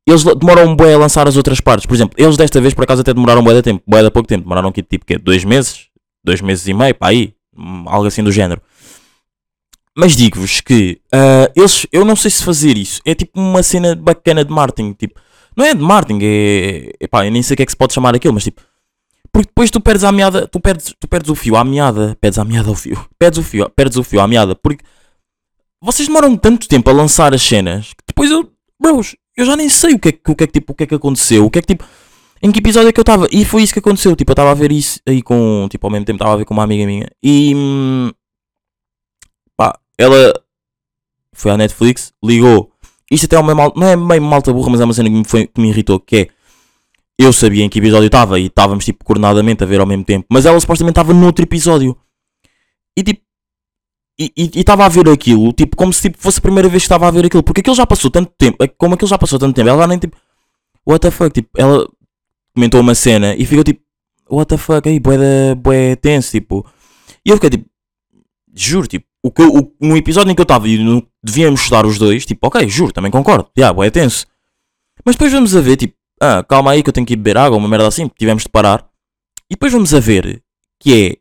eles 0.07 0.23
demoram 0.23 0.67
um 0.71 0.75
bué 0.75 0.93
a 0.93 0.99
lançar 0.99 1.27
as 1.27 1.35
outras 1.35 1.59
partes. 1.59 1.87
Por 1.87 1.95
exemplo, 1.95 2.13
eles 2.15 2.37
desta 2.37 2.61
vez 2.61 2.75
por 2.75 2.83
acaso 2.83 3.01
até 3.01 3.11
demoraram 3.11 3.41
um 3.41 3.43
bué 3.43 3.55
de 3.55 3.63
tempo, 3.63 3.81
bué 3.87 4.03
de 4.03 4.11
pouco 4.11 4.27
tempo, 4.27 4.43
demoraram 4.43 4.69
aqui 4.69 4.83
tipo, 4.83 5.03
quê? 5.03 5.17
dois 5.17 5.43
meses, 5.43 5.87
dois 6.23 6.41
meses 6.41 6.67
e 6.67 6.75
meio, 6.75 6.93
pá, 6.93 7.07
aí, 7.07 7.33
algo 7.87 8.07
assim 8.07 8.23
do 8.23 8.31
género. 8.31 8.61
Mas 9.95 10.15
digo-vos 10.15 10.61
que 10.61 11.01
ah, 11.11 11.51
eles, 11.55 11.85
eu 11.91 12.05
não 12.05 12.15
sei 12.15 12.31
se 12.31 12.43
fazer 12.43 12.77
isso, 12.77 13.01
é 13.05 13.13
tipo 13.13 13.39
uma 13.39 13.61
cena 13.63 13.95
bacana 13.95 14.45
de 14.45 14.51
marketing, 14.51 14.93
tipo, 14.93 15.19
não 15.55 15.65
é 15.65 15.73
de 15.73 15.81
marketing, 15.81 16.19
é, 16.23 16.91
é 16.99 17.07
pá, 17.07 17.25
eu 17.25 17.31
nem 17.31 17.43
sei 17.43 17.53
o 17.53 17.57
que 17.57 17.63
é 17.63 17.65
que 17.65 17.71
se 17.71 17.77
pode 17.77 17.93
chamar 17.93 18.15
aquilo, 18.15 18.33
mas 18.33 18.43
tipo, 18.43 18.61
porque 19.31 19.47
depois 19.47 19.69
tu 19.69 19.81
perdes 19.81 20.03
a 20.03 20.11
meada, 20.11 20.47
tu 20.47 20.59
perdes, 20.59 20.93
tu 20.99 21.07
perdes 21.07 21.29
o 21.29 21.35
fio 21.35 21.55
à 21.55 21.63
meada, 21.63 22.17
perdes 22.19 22.39
a 22.39 22.45
meada 22.45 22.69
ao 22.69 22.75
fio, 22.75 23.05
perdes 23.19 23.39
o 23.39 23.43
fio, 23.43 23.69
perdes 23.69 23.97
o 23.97 24.03
fio 24.03 24.21
à 24.21 24.27
meada, 24.27 24.55
porque 24.55 24.83
vocês 25.81 26.07
demoram 26.07 26.35
tanto 26.37 26.67
tempo 26.67 26.89
a 26.89 26.93
lançar 26.93 27.33
as 27.33 27.41
cenas 27.41 27.87
que 27.89 28.03
depois 28.07 28.31
eu, 28.31 28.49
bros, 28.79 29.15
eu 29.35 29.45
já 29.45 29.55
nem 29.55 29.69
sei 29.69 29.93
o 29.95 29.99
que 29.99 30.09
é 30.09 30.31
o 30.31 30.35
que, 30.35 30.43
é 30.43 30.47
tipo, 30.47 30.73
o 30.73 30.75
que, 30.75 30.83
é 30.83 30.87
que 30.87 30.95
aconteceu, 30.95 31.45
o 31.45 31.49
que 31.49 31.59
é 31.59 31.61
que 31.61 31.67
tipo, 31.67 31.85
Em 32.41 32.51
que 32.51 32.59
episódio 32.59 32.89
é 32.89 32.93
que 32.93 32.99
eu 32.99 33.03
estava? 33.03 33.27
E 33.31 33.43
foi 33.43 33.63
isso 33.63 33.73
que 33.73 33.79
aconteceu. 33.79 34.15
Tipo, 34.15 34.31
eu 34.31 34.33
estava 34.33 34.51
a 34.51 34.53
ver 34.53 34.71
isso 34.71 34.99
aí 35.05 35.21
com. 35.21 35.67
Tipo, 35.69 35.87
ao 35.87 35.91
mesmo 35.91 36.05
tempo 36.05 36.17
estava 36.17 36.33
a 36.33 36.37
ver 36.37 36.45
com 36.45 36.53
uma 36.53 36.63
amiga 36.63 36.85
minha. 36.85 37.07
E. 37.21 37.53
hum, 37.55 38.11
Pá, 39.57 39.77
ela 39.97 40.33
foi 41.33 41.51
à 41.51 41.57
Netflix, 41.57 42.13
ligou. 42.23 42.71
Isto 43.11 43.25
até 43.25 43.35
é 43.35 43.39
uma 43.39 43.53
mal, 43.53 43.73
não 43.75 43.87
é 43.87 43.95
meio 43.95 44.21
malta 44.21 44.53
burra, 44.53 44.69
mas 44.69 44.79
é 44.79 44.85
uma 44.85 44.93
cena 44.93 45.09
que 45.09 45.15
me, 45.15 45.25
foi, 45.25 45.47
que 45.47 45.59
me 45.59 45.67
irritou. 45.67 45.99
Que 45.99 46.17
é. 46.17 46.27
Eu 47.17 47.33
sabia 47.33 47.65
em 47.65 47.69
que 47.69 47.79
episódio 47.79 48.05
estava 48.05 48.39
e 48.39 48.45
estávamos 48.45 48.85
tipo 48.85 49.03
coordenadamente 49.03 49.61
a 49.61 49.67
ver 49.67 49.81
ao 49.81 49.85
mesmo 49.85 50.05
tempo. 50.05 50.25
Mas 50.29 50.45
ela 50.45 50.57
supostamente 50.57 50.93
estava 50.93 51.13
noutro 51.13 51.43
episódio. 51.43 51.97
E 52.95 53.03
tipo. 53.03 53.21
E 54.17 54.31
estava 54.55 54.85
a 54.85 54.89
ver 54.89 55.07
aquilo, 55.09 55.53
tipo, 55.53 55.77
como 55.77 55.93
se 55.93 56.03
tipo, 56.03 56.17
fosse 56.21 56.39
a 56.39 56.41
primeira 56.41 56.67
vez 56.67 56.83
que 56.83 56.87
estava 56.87 57.07
a 57.07 57.11
ver 57.11 57.25
aquilo. 57.25 57.43
Porque 57.43 57.61
aquilo 57.61 57.75
já 57.75 57.85
passou 57.85 58.09
tanto 58.09 58.31
tempo. 58.37 58.63
é 58.63 58.67
Como 58.67 58.93
aquilo 58.95 59.09
já 59.09 59.17
passou 59.17 59.39
tanto 59.39 59.55
tempo, 59.55 59.69
ela 59.69 59.87
nem 59.87 59.97
tipo. 59.97 60.17
What 60.85 61.01
the 61.01 61.11
fuck? 61.11 61.31
Tipo, 61.31 61.49
ela 61.57 61.85
comentou 62.59 62.81
uma 62.81 62.93
cena 62.93 63.35
e 63.35 63.45
ficou 63.45 63.63
tipo. 63.63 63.81
What 64.29 64.49
the 64.49 64.57
fuck? 64.57 64.87
Aí, 64.87 64.99
bué, 64.99 65.17
da- 65.17 65.55
bué 65.55 65.95
tenso, 65.95 66.31
tipo. 66.31 66.65
E 67.25 67.29
eu 67.29 67.35
fiquei 67.37 67.49
tipo. 67.51 67.65
Juro, 68.53 68.85
tipo. 68.87 69.05
O 69.23 69.31
que 69.31 69.41
eu, 69.41 69.49
o- 69.53 69.73
no 69.81 69.97
episódio 69.97 70.31
em 70.31 70.35
que 70.35 70.41
eu 70.41 70.43
estava 70.43 70.67
e 70.67 70.77
devíamos 71.23 71.61
estudar 71.61 71.85
os 71.85 71.97
dois, 71.97 72.25
tipo, 72.25 72.45
ok, 72.47 72.67
juro, 72.69 72.91
também 72.93 73.11
concordo. 73.11 73.49
Já, 73.57 73.73
bué 73.73 73.89
tenso. 73.89 74.25
Mas 75.03 75.15
depois 75.15 75.31
vamos 75.31 75.55
a 75.55 75.61
ver, 75.61 75.75
tipo, 75.77 75.93
ah, 76.21 76.43
calma 76.43 76.71
aí 76.71 76.83
que 76.83 76.89
eu 76.89 76.93
tenho 76.93 77.05
que 77.05 77.13
ir 77.13 77.17
beber 77.17 77.37
água, 77.37 77.57
uma 77.57 77.67
merda 77.67 77.87
assim, 77.87 78.09
tivemos 78.17 78.43
de 78.43 78.49
parar. 78.49 78.87
E 79.49 79.55
depois 79.55 79.71
vamos 79.73 79.93
a 79.93 79.99
ver 79.99 80.41
que 80.79 80.93
é. 80.93 81.17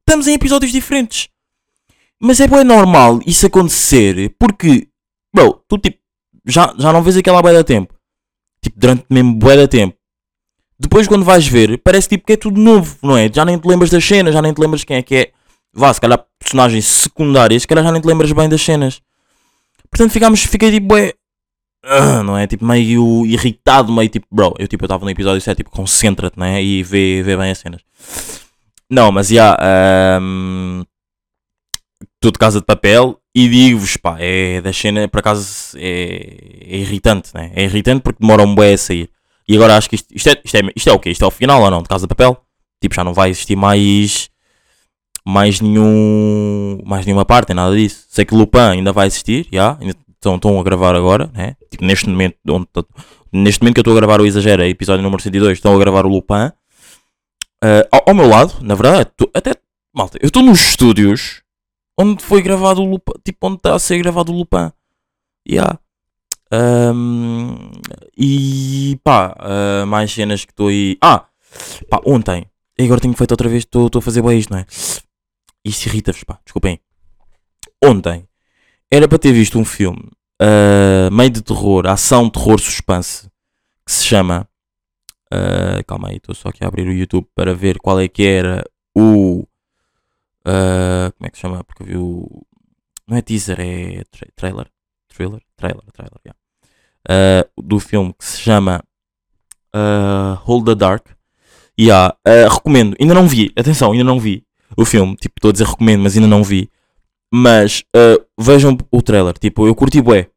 Estamos 0.00 0.26
em 0.28 0.34
episódios 0.34 0.72
diferentes. 0.72 1.28
Mas 2.20 2.40
é 2.40 2.46
bem 2.46 2.64
normal 2.64 3.20
isso 3.26 3.46
acontecer 3.46 4.34
porque, 4.38 4.88
bro, 5.34 5.62
tu 5.68 5.76
tipo, 5.78 5.98
já, 6.46 6.74
já 6.78 6.92
não 6.92 7.02
vês 7.02 7.16
aquela 7.16 7.42
bué 7.42 7.52
da 7.52 7.64
tempo. 7.64 7.94
Tipo, 8.62 8.78
durante 8.78 9.04
mesmo 9.10 9.34
bué 9.34 9.56
da 9.56 9.66
tempo. 9.68 9.96
Depois 10.82 11.06
quando 11.06 11.24
vais 11.24 11.46
ver, 11.46 11.78
parece 11.78 12.08
tipo 12.08 12.26
que 12.26 12.32
é 12.32 12.36
tudo 12.36 12.60
novo, 12.60 12.96
não 13.00 13.16
é? 13.16 13.30
Já 13.32 13.44
nem 13.44 13.56
te 13.56 13.68
lembras 13.68 13.88
das 13.88 14.04
cenas, 14.04 14.34
já 14.34 14.42
nem 14.42 14.52
te 14.52 14.60
lembras 14.60 14.82
quem 14.82 14.96
é 14.96 15.02
que 15.02 15.14
é. 15.14 15.30
Vá, 15.72 15.94
se 15.94 16.00
calhar 16.00 16.22
personagens 16.38 16.84
secundárias, 16.84 17.62
se 17.62 17.68
calhar 17.68 17.84
já 17.84 17.92
nem 17.92 18.02
te 18.02 18.06
lembras 18.06 18.32
bem 18.32 18.48
das 18.48 18.60
cenas. 18.60 19.00
Portanto, 19.88 20.10
ficámos, 20.10 20.42
fiquei 20.42 20.72
tipo, 20.72 20.94
ah, 21.84 22.22
não 22.24 22.36
é? 22.36 22.48
Tipo, 22.48 22.64
meio 22.64 23.24
irritado, 23.24 23.92
meio 23.92 24.08
tipo, 24.08 24.26
bro, 24.30 24.54
eu 24.58 24.66
tipo, 24.66 24.84
estava 24.84 25.04
no 25.04 25.10
episódio 25.10 25.40
7, 25.40 25.58
tipo, 25.58 25.70
concentra-te, 25.70 26.36
não 26.36 26.46
é? 26.46 26.62
E 26.62 26.82
vê, 26.82 27.22
vê 27.22 27.36
bem 27.36 27.52
as 27.52 27.58
cenas. 27.58 27.80
Não, 28.90 29.12
mas 29.12 29.28
já, 29.28 29.56
ahm, 29.60 30.82
tudo 32.20 32.38
Casa 32.38 32.60
de 32.60 32.66
Papel 32.66 33.18
e 33.34 33.48
digo-vos, 33.48 33.96
pá, 33.96 34.16
é 34.18 34.60
da 34.60 34.72
cena, 34.72 35.08
por 35.08 35.20
acaso, 35.20 35.76
é, 35.76 36.36
é 36.66 36.76
irritante, 36.78 37.30
né? 37.34 37.52
É 37.54 37.64
irritante 37.64 38.02
porque 38.02 38.20
demora 38.20 38.42
um 38.42 38.54
bué 38.54 38.74
a 38.74 38.78
sair. 38.78 39.08
E 39.48 39.56
agora 39.56 39.76
acho 39.76 39.88
que 39.88 39.96
isto, 39.96 40.08
isto, 40.14 40.28
é, 40.28 40.40
isto, 40.44 40.56
é, 40.56 40.60
isto 40.76 40.88
é 40.90 40.92
o 40.92 40.98
quê? 40.98 41.10
Isto 41.10 41.24
é 41.24 41.28
o 41.28 41.30
final 41.30 41.62
ou 41.62 41.70
não? 41.70 41.82
De 41.82 41.88
Casa 41.88 42.06
de 42.06 42.08
Papel? 42.08 42.36
Tipo, 42.80 42.94
já 42.94 43.04
não 43.04 43.12
vai 43.14 43.30
existir 43.30 43.56
mais. 43.56 44.30
Mais 45.24 45.60
nenhum. 45.60 46.80
Mais 46.84 47.04
nenhuma 47.06 47.24
parte, 47.24 47.50
nem 47.50 47.56
nada 47.56 47.74
disso. 47.76 48.06
Sei 48.08 48.24
que 48.24 48.34
Lupin 48.34 48.58
ainda 48.58 48.92
vai 48.92 49.06
existir, 49.06 49.46
já. 49.52 49.78
estão, 50.24 50.58
a 50.58 50.62
gravar 50.62 50.94
agora, 50.94 51.30
né? 51.34 51.56
Tipo, 51.70 51.84
neste 51.84 52.08
momento, 52.08 52.36
onde 52.48 52.66
tô- 52.72 52.86
neste 53.32 53.60
momento 53.62 53.74
que 53.74 53.80
eu 53.80 53.82
estou 53.82 53.92
a 53.92 53.96
gravar 53.96 54.20
o 54.20 54.26
Exagera, 54.26 54.68
episódio 54.68 55.02
número 55.02 55.22
102, 55.22 55.58
estão 55.58 55.74
a 55.74 55.78
gravar 55.78 56.06
o 56.06 56.08
Lupin. 56.08 56.50
Ah, 57.62 57.86
ao, 57.92 58.02
ao 58.08 58.14
meu 58.14 58.28
lado, 58.28 58.54
na 58.62 58.74
verdade, 58.74 59.10
tô- 59.16 59.30
até. 59.34 59.54
Malta, 59.94 60.18
eu 60.22 60.26
estou 60.26 60.42
nos 60.42 60.60
estúdios 60.60 61.42
onde 61.98 62.22
foi 62.24 62.40
gravado 62.42 62.82
o 62.82 62.84
Lupin. 62.90 63.12
Tipo, 63.24 63.46
onde 63.46 63.56
está 63.56 63.74
a 63.74 63.78
ser 63.78 63.98
gravado 63.98 64.32
o 64.32 64.36
Lupin. 64.36 64.72
Yeah. 65.48 65.78
Ahm, 66.52 67.56
e 68.16 68.98
pá, 69.02 69.34
ah, 69.38 69.86
mais 69.86 70.12
cenas 70.12 70.44
que 70.44 70.52
estou 70.52 70.68
aí. 70.68 70.98
Ah, 71.00 71.26
pá, 71.88 72.00
ontem. 72.04 72.46
E 72.78 72.84
agora 72.84 73.00
tenho 73.00 73.14
feito 73.14 73.30
outra 73.30 73.48
vez, 73.48 73.64
estou 73.64 73.90
a 73.94 74.02
fazer 74.02 74.22
bem 74.22 74.38
isto, 74.38 74.50
não 74.52 74.58
é? 74.60 74.66
Isto 75.64 75.86
irrita-vos, 75.86 76.24
pá, 76.24 76.38
desculpem. 76.44 76.78
Ontem 77.84 78.26
era 78.90 79.08
para 79.08 79.18
ter 79.18 79.32
visto 79.32 79.58
um 79.58 79.64
filme 79.64 80.10
ah, 80.40 81.08
meio 81.10 81.30
de 81.30 81.42
terror, 81.42 81.86
ação, 81.86 82.28
terror, 82.28 82.60
suspense, 82.60 83.28
que 83.86 83.92
se 83.92 84.04
chama. 84.04 84.46
ah, 85.30 85.82
calma 85.86 86.08
aí, 86.08 86.16
estou 86.16 86.34
só 86.34 86.48
aqui 86.50 86.64
a 86.64 86.68
abrir 86.68 86.86
o 86.88 86.92
YouTube 86.92 87.26
para 87.34 87.54
ver 87.54 87.78
qual 87.78 87.98
é 88.00 88.08
que 88.08 88.24
era 88.26 88.64
o. 88.94 89.46
como 90.44 91.26
é 91.26 91.30
que 91.30 91.36
se 91.36 91.42
chama? 91.42 91.64
Porque 91.64 91.82
eu 91.82 91.86
vi 91.86 91.96
o. 91.96 92.42
Não 93.08 93.16
é 93.16 93.22
teaser, 93.22 93.58
é 93.60 94.04
tra- 94.10 94.28
trailer. 94.36 94.70
Thriller? 95.08 95.42
Trailer, 95.56 95.84
trailer, 95.92 96.20
yeah. 96.24 96.38
Ah, 97.08 97.46
do 97.56 97.78
filme 97.80 98.12
que 98.12 98.24
se 98.24 98.40
chama 98.40 98.82
ah, 99.74 100.40
Hold 100.44 100.66
the 100.66 100.74
Dark. 100.74 101.06
Yeah, 101.78 102.14
ah, 102.24 102.48
recomendo, 102.52 102.96
ainda 103.00 103.14
não 103.14 103.26
vi, 103.26 103.52
atenção, 103.56 103.92
ainda 103.92 104.04
não 104.04 104.20
vi 104.20 104.44
o 104.76 104.84
filme. 104.84 105.16
Tipo, 105.16 105.34
estou 105.38 105.48
a 105.48 105.52
dizer 105.52 105.66
recomendo, 105.66 106.02
mas 106.02 106.14
ainda 106.16 106.28
não 106.28 106.44
vi. 106.44 106.70
Mas 107.32 107.84
ah, 107.94 108.16
vejam 108.38 108.76
o 108.90 109.02
trailer. 109.02 109.36
Tipo, 109.38 109.66
eu 109.66 109.74
curti 109.74 110.00
bué. 110.00 110.30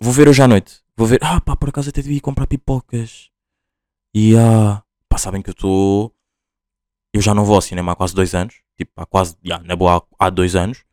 Vou 0.00 0.12
ver 0.12 0.28
hoje 0.28 0.42
à 0.42 0.48
noite. 0.48 0.80
Vou 0.96 1.06
ver. 1.06 1.18
Ah, 1.22 1.40
pá, 1.40 1.56
por 1.56 1.68
acaso 1.68 1.88
até 1.88 2.02
devia 2.02 2.18
ir 2.18 2.20
comprar 2.20 2.46
pipocas. 2.46 3.30
E 4.14 4.36
ah, 4.36 4.82
pá, 5.08 5.18
sabem 5.18 5.42
que 5.42 5.50
eu 5.50 5.54
estou. 5.54 6.12
Eu 7.12 7.22
já 7.22 7.32
não 7.32 7.44
vou 7.44 7.54
ao 7.54 7.60
cinema 7.60 7.92
há 7.92 7.96
quase 7.96 8.14
dois 8.14 8.34
anos. 8.34 8.56
Tipo, 8.76 8.92
há 8.96 9.06
quase. 9.06 9.36
Yeah, 9.44 9.64
na 9.64 9.76
boa, 9.76 10.04
há, 10.18 10.26
há 10.26 10.30
dois 10.30 10.56
anos. 10.56 10.84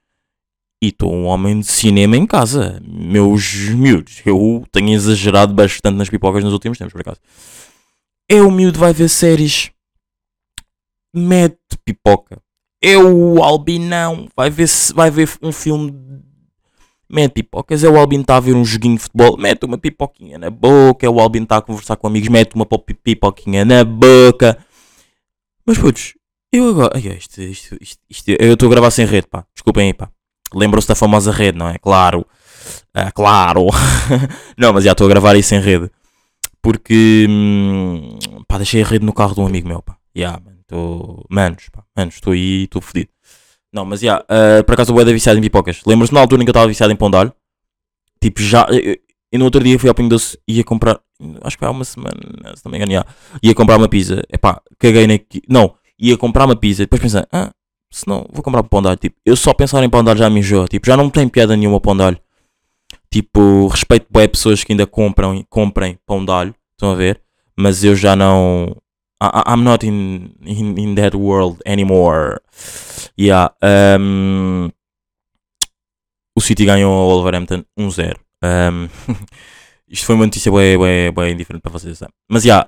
E 0.84 0.88
estou 0.88 1.14
um 1.14 1.26
homem 1.26 1.60
de 1.60 1.68
cinema 1.68 2.18
em 2.18 2.26
casa. 2.26 2.82
Meus 2.84 3.70
miúdos. 3.70 4.22
Eu 4.26 4.66
tenho 4.72 4.90
exagerado 4.94 5.54
bastante 5.54 5.96
nas 5.96 6.10
pipocas 6.10 6.44
nos 6.44 6.54
últimos 6.54 6.78
tempos, 6.78 6.92
por 6.94 7.02
acaso. 7.02 7.20
É 8.30 8.42
o 8.42 8.50
miúdo 8.50 8.80
vai 8.80 8.92
ver 8.94 9.08
séries. 9.10 9.72
Mete 11.14 11.60
pipoca. 11.86 12.42
É 12.82 12.98
o 12.98 13.44
Albinão. 13.44 14.28
Vai 14.36 14.50
ver, 14.50 14.68
vai 14.96 15.12
ver 15.12 15.30
um 15.42 15.52
filme. 15.52 15.94
Mete 17.08 17.34
pipocas. 17.34 17.84
É 17.84 17.90
o 17.90 18.00
Albino 18.00 18.22
está 18.24 18.38
a 18.38 18.40
ver 18.40 18.56
um 18.56 18.66
joguinho 18.66 18.96
de 18.96 19.04
futebol. 19.04 19.38
Mete 19.38 19.66
uma 19.66 19.78
pipoquinha 19.78 20.40
na 20.40 20.50
boca. 20.50 21.06
É 21.06 21.10
o 21.10 21.20
Albino 21.20 21.44
está 21.44 21.58
a 21.58 21.62
conversar 21.62 21.96
com 21.98 22.08
amigos. 22.08 22.30
Mete 22.30 22.56
uma 22.56 22.66
pipoquinha 22.66 23.64
na 23.66 23.84
boca. 23.84 24.58
Mas 25.64 25.78
putos, 25.78 26.16
eu 26.52 26.70
agora. 26.70 26.94
Ai, 26.96 27.02
isto, 27.18 27.40
isto, 27.40 27.78
isto, 27.80 28.00
isto- 28.10 28.30
eu 28.40 28.54
estou 28.54 28.68
a 28.68 28.72
gravar 28.72 28.90
sem 28.90 29.06
rede, 29.06 29.28
pá. 29.28 29.46
Desculpem 29.54 29.88
aí, 29.88 29.94
pá. 29.94 30.10
Lembram-se 30.53 30.88
da 30.88 30.96
famosa 30.96 31.31
rede, 31.31 31.58
não 31.58 31.70
é? 31.70 31.77
Claro. 31.77 32.25
Ah, 32.93 33.12
claro. 33.12 33.67
não, 34.58 34.74
mas 34.74 34.84
já 34.84 34.91
estou 34.91 35.08
a 35.08 35.10
gravar 35.10 35.31
aí 35.31 35.43
sem 35.43 35.60
rede. 35.60 35.89
Porque. 36.62 37.25
hum, 37.29 38.17
pá, 38.48 38.58
deixei 38.58 38.84
a 38.84 38.86
rede 38.86 39.05
no 39.05 39.13
carro 39.13 39.34
de 39.34 39.41
um 39.41 39.46
amigo 39.46 39.67
meu, 39.67 39.81
pá. 39.81 39.98
Ya, 40.15 40.31
mano. 40.31 40.58
Estou. 40.62 41.25
Manos, 41.29 41.70
pá. 41.72 41.84
Manos, 41.96 42.15
estou 42.15 42.34
aí, 42.34 42.63
estou 42.63 42.81
fodido. 42.81 43.10
Não, 43.74 43.86
mas 43.86 44.01
já. 44.01 44.24
ah, 44.27 44.63
por 44.65 44.74
acaso 44.74 44.93
eu 44.93 45.00
era 45.00 45.12
viciado 45.12 45.39
em 45.39 45.41
pipocas. 45.41 45.81
Lembram-se 45.86 46.13
na 46.13 46.20
altura 46.20 46.41
em 46.41 46.46
que 46.46 46.50
eu 46.50 46.53
estava 46.53 46.67
viciado 46.67 46.91
em 46.91 46.96
pão 46.96 47.10
de 47.10 47.17
alho? 47.17 47.34
Tipo, 48.22 48.41
já. 48.41 48.67
E 49.34 49.38
no 49.38 49.46
outro 49.46 49.63
dia 49.63 49.79
fui 49.79 49.88
ao 49.88 49.96
Pingo 49.96 50.10
Doce 50.10 50.38
e 50.48 50.58
ia 50.58 50.63
comprar. 50.63 51.00
Acho 51.41 51.58
que 51.58 51.63
há 51.63 51.72
uma 51.72 51.86
semana, 51.86 52.12
se 52.55 52.65
não 52.65 52.72
me 52.72 52.77
engano. 52.77 53.05
Ia 53.41 53.55
comprar 53.55 53.77
uma 53.77 53.88
pizza. 53.88 54.22
Epá, 54.31 54.62
caguei 54.77 55.08
na. 55.08 55.13
Não, 55.48 55.74
ia 55.98 56.17
comprar 56.17 56.46
uma 56.46 56.55
pizza. 56.55 56.84
Depois 56.84 57.01
pensei, 57.01 57.24
ah, 57.31 57.51
se 57.92 58.08
não, 58.08 58.26
vou 58.32 58.42
comprar 58.42 58.64
pão 58.64 58.82
de 58.82 58.88
alho. 58.88 58.98
Tipo, 58.98 59.16
eu 59.26 59.36
só 59.36 59.54
pensar 59.54 59.84
em 59.84 59.90
alho 60.10 60.18
já 60.20 60.30
me 60.30 60.40
enjoa. 60.40 60.68
Tipo, 60.68 60.88
já 60.88 60.96
não 60.98 61.10
tem 61.10 61.28
piada 61.28 61.56
nenhuma 61.58 61.80
de 61.96 62.04
alho. 62.04 62.18
Tipo, 63.12 63.68
respeito 63.68 64.08
bem 64.10 64.28
pessoas 64.30 64.64
que 64.64 64.72
ainda 64.72 64.88
compram, 64.88 65.46
comprem 65.50 65.98
alho. 66.32 66.56
Estão 66.72 66.92
a 66.92 66.96
ver? 66.96 67.22
Mas 67.56 67.84
eu 67.84 67.96
já 67.96 68.16
não. 68.16 68.76
I- 69.22 69.54
I'm 69.54 69.64
not 69.64 69.86
in, 69.86 70.32
in, 70.44 70.76
in 70.80 70.96
that 70.96 71.16
world 71.16 71.60
anymore. 71.68 72.40
Yeah. 73.20 73.54
um, 74.00 74.70
o 76.36 76.42
City 76.42 76.66
ganhou 76.66 76.92
ao 76.94 77.10
Wolverhampton 77.10 77.64
1-0. 77.78 78.16
Um, 78.44 78.88
isto 79.88 80.06
foi 80.06 80.16
uma 80.16 80.26
notícia 80.26 80.52
bem, 80.52 80.80
bem, 80.80 81.12
bem 81.12 81.36
diferente 81.36 81.62
para 81.62 81.72
vocês. 81.72 81.98
sabe? 81.98 82.14
Mas 82.30 82.44
já. 82.44 82.68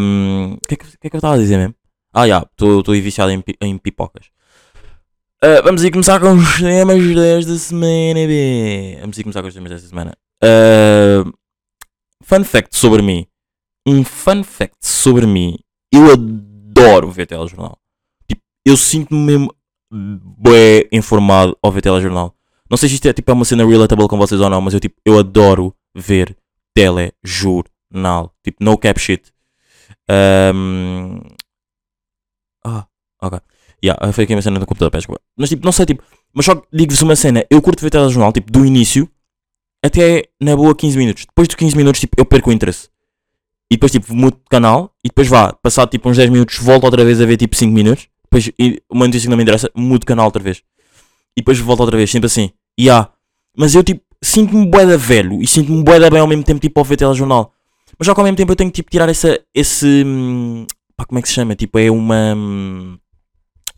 um, 0.00 0.52
O 0.62 0.68
que, 0.68 0.74
é 0.74 0.76
que, 0.76 0.84
o 0.84 0.88
que 1.00 1.06
é 1.06 1.10
que 1.10 1.16
eu 1.16 1.18
estava 1.18 1.34
a 1.34 1.38
dizer 1.38 1.56
mesmo? 1.56 1.74
Ah, 2.14 2.28
já. 2.28 2.46
Estou 2.52 2.94
viciado 2.94 3.32
em, 3.32 3.42
em 3.60 3.76
pipocas. 3.76 4.26
Ah, 5.42 5.60
vamos 5.62 5.82
aí 5.82 5.90
começar 5.90 6.20
com 6.20 6.32
os 6.32 6.58
temas 6.58 7.14
desta 7.14 7.58
semana, 7.58 8.20
B. 8.26 8.96
Vamos 9.00 9.18
aí 9.18 9.24
começar 9.24 9.42
com 9.42 9.48
os 9.48 9.54
temas 9.54 9.70
desta 9.72 9.88
semana. 9.88 10.16
Ah, 10.40 11.24
fun 12.22 12.44
fact 12.44 12.76
sobre 12.76 13.02
mim. 13.02 13.26
Um 13.86 14.04
fun 14.04 14.44
fact 14.44 14.76
sobre 14.80 15.26
mim. 15.26 15.58
Eu 15.92 16.12
adoro 16.12 17.10
ver 17.10 17.26
telejornal. 17.26 17.76
Tipo, 18.28 18.42
eu 18.64 18.76
sinto-me 18.76 19.20
mesmo 19.20 19.54
bem 19.92 20.88
informado 20.92 21.58
ao 21.60 21.72
ver 21.72 21.82
telejornal. 21.82 22.32
Não 22.70 22.76
sei 22.76 22.88
se 22.88 22.94
isto 22.94 23.08
é, 23.08 23.12
tipo, 23.12 23.30
é 23.30 23.34
uma 23.34 23.44
cena 23.44 23.66
relatable 23.66 24.08
com 24.08 24.16
vocês 24.16 24.40
ou 24.40 24.48
não, 24.48 24.60
mas 24.60 24.72
eu, 24.72 24.80
tipo, 24.80 24.96
eu 25.04 25.18
adoro 25.18 25.74
ver 25.94 26.36
telejornal. 26.74 28.32
Tipo, 28.42 28.64
no 28.64 28.78
cap 28.78 28.98
shit. 29.00 29.32
Ahm, 30.08 31.20
Ah, 32.64 32.86
ok. 33.22 33.38
Yeah, 33.84 34.12
foi 34.12 34.24
aqui 34.24 34.34
uma 34.34 34.42
cena 34.42 34.58
no 34.58 34.66
computador, 34.66 34.90
peço 34.90 35.02
desculpa. 35.02 35.20
Mas 35.36 35.48
tipo, 35.50 35.64
não 35.64 35.72
sei, 35.72 35.84
tipo, 35.86 36.02
mas 36.32 36.46
só 36.46 36.60
digo-vos 36.72 37.02
uma 37.02 37.14
cena, 37.16 37.44
eu 37.50 37.60
curto 37.60 37.82
ver 37.82 37.90
telejornal, 37.90 38.32
tipo, 38.32 38.50
do 38.50 38.64
início 38.64 39.08
até 39.84 40.24
na 40.40 40.56
boa 40.56 40.74
15 40.74 40.96
minutos. 40.96 41.26
Depois 41.26 41.46
de 41.48 41.56
15 41.56 41.76
minutos, 41.76 42.00
tipo, 42.00 42.14
eu 42.18 42.24
perco 42.24 42.50
o 42.50 42.52
interesse. 42.52 42.88
e 43.70 43.76
depois 43.76 43.92
tipo 43.92 44.14
mudo 44.14 44.36
de 44.36 44.48
canal 44.50 44.90
e 45.04 45.08
depois 45.08 45.26
vá, 45.28 45.52
passado 45.52 45.90
tipo 45.90 46.08
uns 46.08 46.16
10 46.16 46.30
minutos, 46.30 46.58
volto 46.58 46.84
outra 46.84 47.04
vez 47.04 47.20
a 47.20 47.26
ver 47.26 47.36
tipo 47.36 47.56
5 47.56 47.72
minutos, 47.72 48.08
depois 48.24 48.50
uma 48.90 49.06
notícia 49.06 49.26
que 49.26 49.30
não 49.30 49.36
me 49.36 49.42
interessa, 49.42 49.70
mudo 49.74 50.00
de 50.00 50.06
canal 50.06 50.26
outra 50.26 50.42
vez. 50.42 50.58
E 51.36 51.40
depois 51.40 51.58
volto 51.58 51.80
outra 51.80 51.96
vez, 51.96 52.10
sempre 52.10 52.26
assim. 52.26 52.50
E 52.78 52.88
há. 52.88 53.08
Mas 53.56 53.74
eu 53.74 53.82
tipo, 53.82 54.02
sinto-me 54.22 54.66
boeda 54.66 54.96
velho 54.96 55.42
e 55.42 55.46
sinto-me 55.46 55.82
boeda 55.82 56.08
bem 56.10 56.20
ao 56.20 56.26
mesmo 56.26 56.44
tempo 56.44 56.60
tipo 56.60 56.78
ao 56.80 56.84
ver 56.84 56.96
telejornal. 56.96 57.52
Mas 57.98 58.06
já 58.06 58.14
que 58.14 58.20
ao 58.20 58.24
mesmo 58.24 58.36
tempo 58.36 58.52
eu 58.52 58.56
tenho 58.56 58.70
que 58.70 58.76
tipo 58.76 58.90
tirar 58.90 59.08
essa, 59.08 59.38
esse. 59.54 60.04
Pá, 60.96 61.04
como 61.04 61.18
é 61.18 61.22
que 61.22 61.28
se 61.28 61.34
chama? 61.34 61.54
Tipo, 61.54 61.78
é 61.78 61.90
uma. 61.90 62.34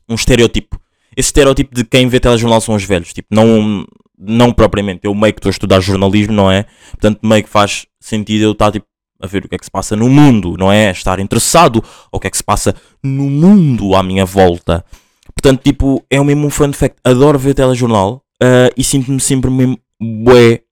Um 0.09 0.15
estereótipo. 0.15 0.81
Esse 1.17 1.29
estereótipo 1.29 1.75
de 1.75 1.85
quem 1.85 2.09
vê 2.09 2.21
telejornal 2.21 2.61
são 2.61 2.75
os 2.75 2.85
velhos. 2.85 3.13
Tipo, 3.13 3.29
não, 3.31 3.87
não 4.19 4.53
propriamente. 4.53 5.01
Eu 5.05 5.15
meio 5.15 5.33
que 5.33 5.39
estou 5.39 5.51
a 5.51 5.53
estudar 5.53 5.81
jornalismo, 5.81 6.35
não 6.35 6.51
é? 6.51 6.67
Portanto, 6.91 7.21
meio 7.23 7.43
que 7.43 7.49
faz 7.49 7.87
sentido 8.01 8.43
eu 8.43 8.53
estar 8.53 8.71
tipo 8.71 8.87
a 9.21 9.27
ver 9.27 9.45
o 9.45 9.49
que 9.49 9.55
é 9.55 9.59
que 9.59 9.65
se 9.65 9.71
passa 9.71 9.97
no 9.97 10.09
mundo, 10.09 10.57
não 10.59 10.71
é? 10.71 10.91
Estar 10.91 11.19
interessado 11.19 11.83
ao 12.13 12.21
que 12.21 12.27
é 12.27 12.31
que 12.31 12.37
se 12.37 12.45
passa 12.45 12.75
no 13.03 13.31
mundo 13.31 13.95
à 13.95 14.03
minha 14.03 14.27
volta. 14.27 14.85
Portanto, 15.35 15.63
tipo, 15.63 16.05
é 16.11 16.21
o 16.21 16.25
mesmo 16.25 16.47
um 16.47 16.51
fun 16.51 16.73
fact. 16.73 16.99
Adoro 17.03 17.39
ver 17.39 17.55
telejornal 17.55 18.23
ah, 18.43 18.71
e 18.77 18.85
sinto-me 18.85 19.21
sempre 19.21 19.51
mesmo 19.51 19.79
bué 20.01 20.63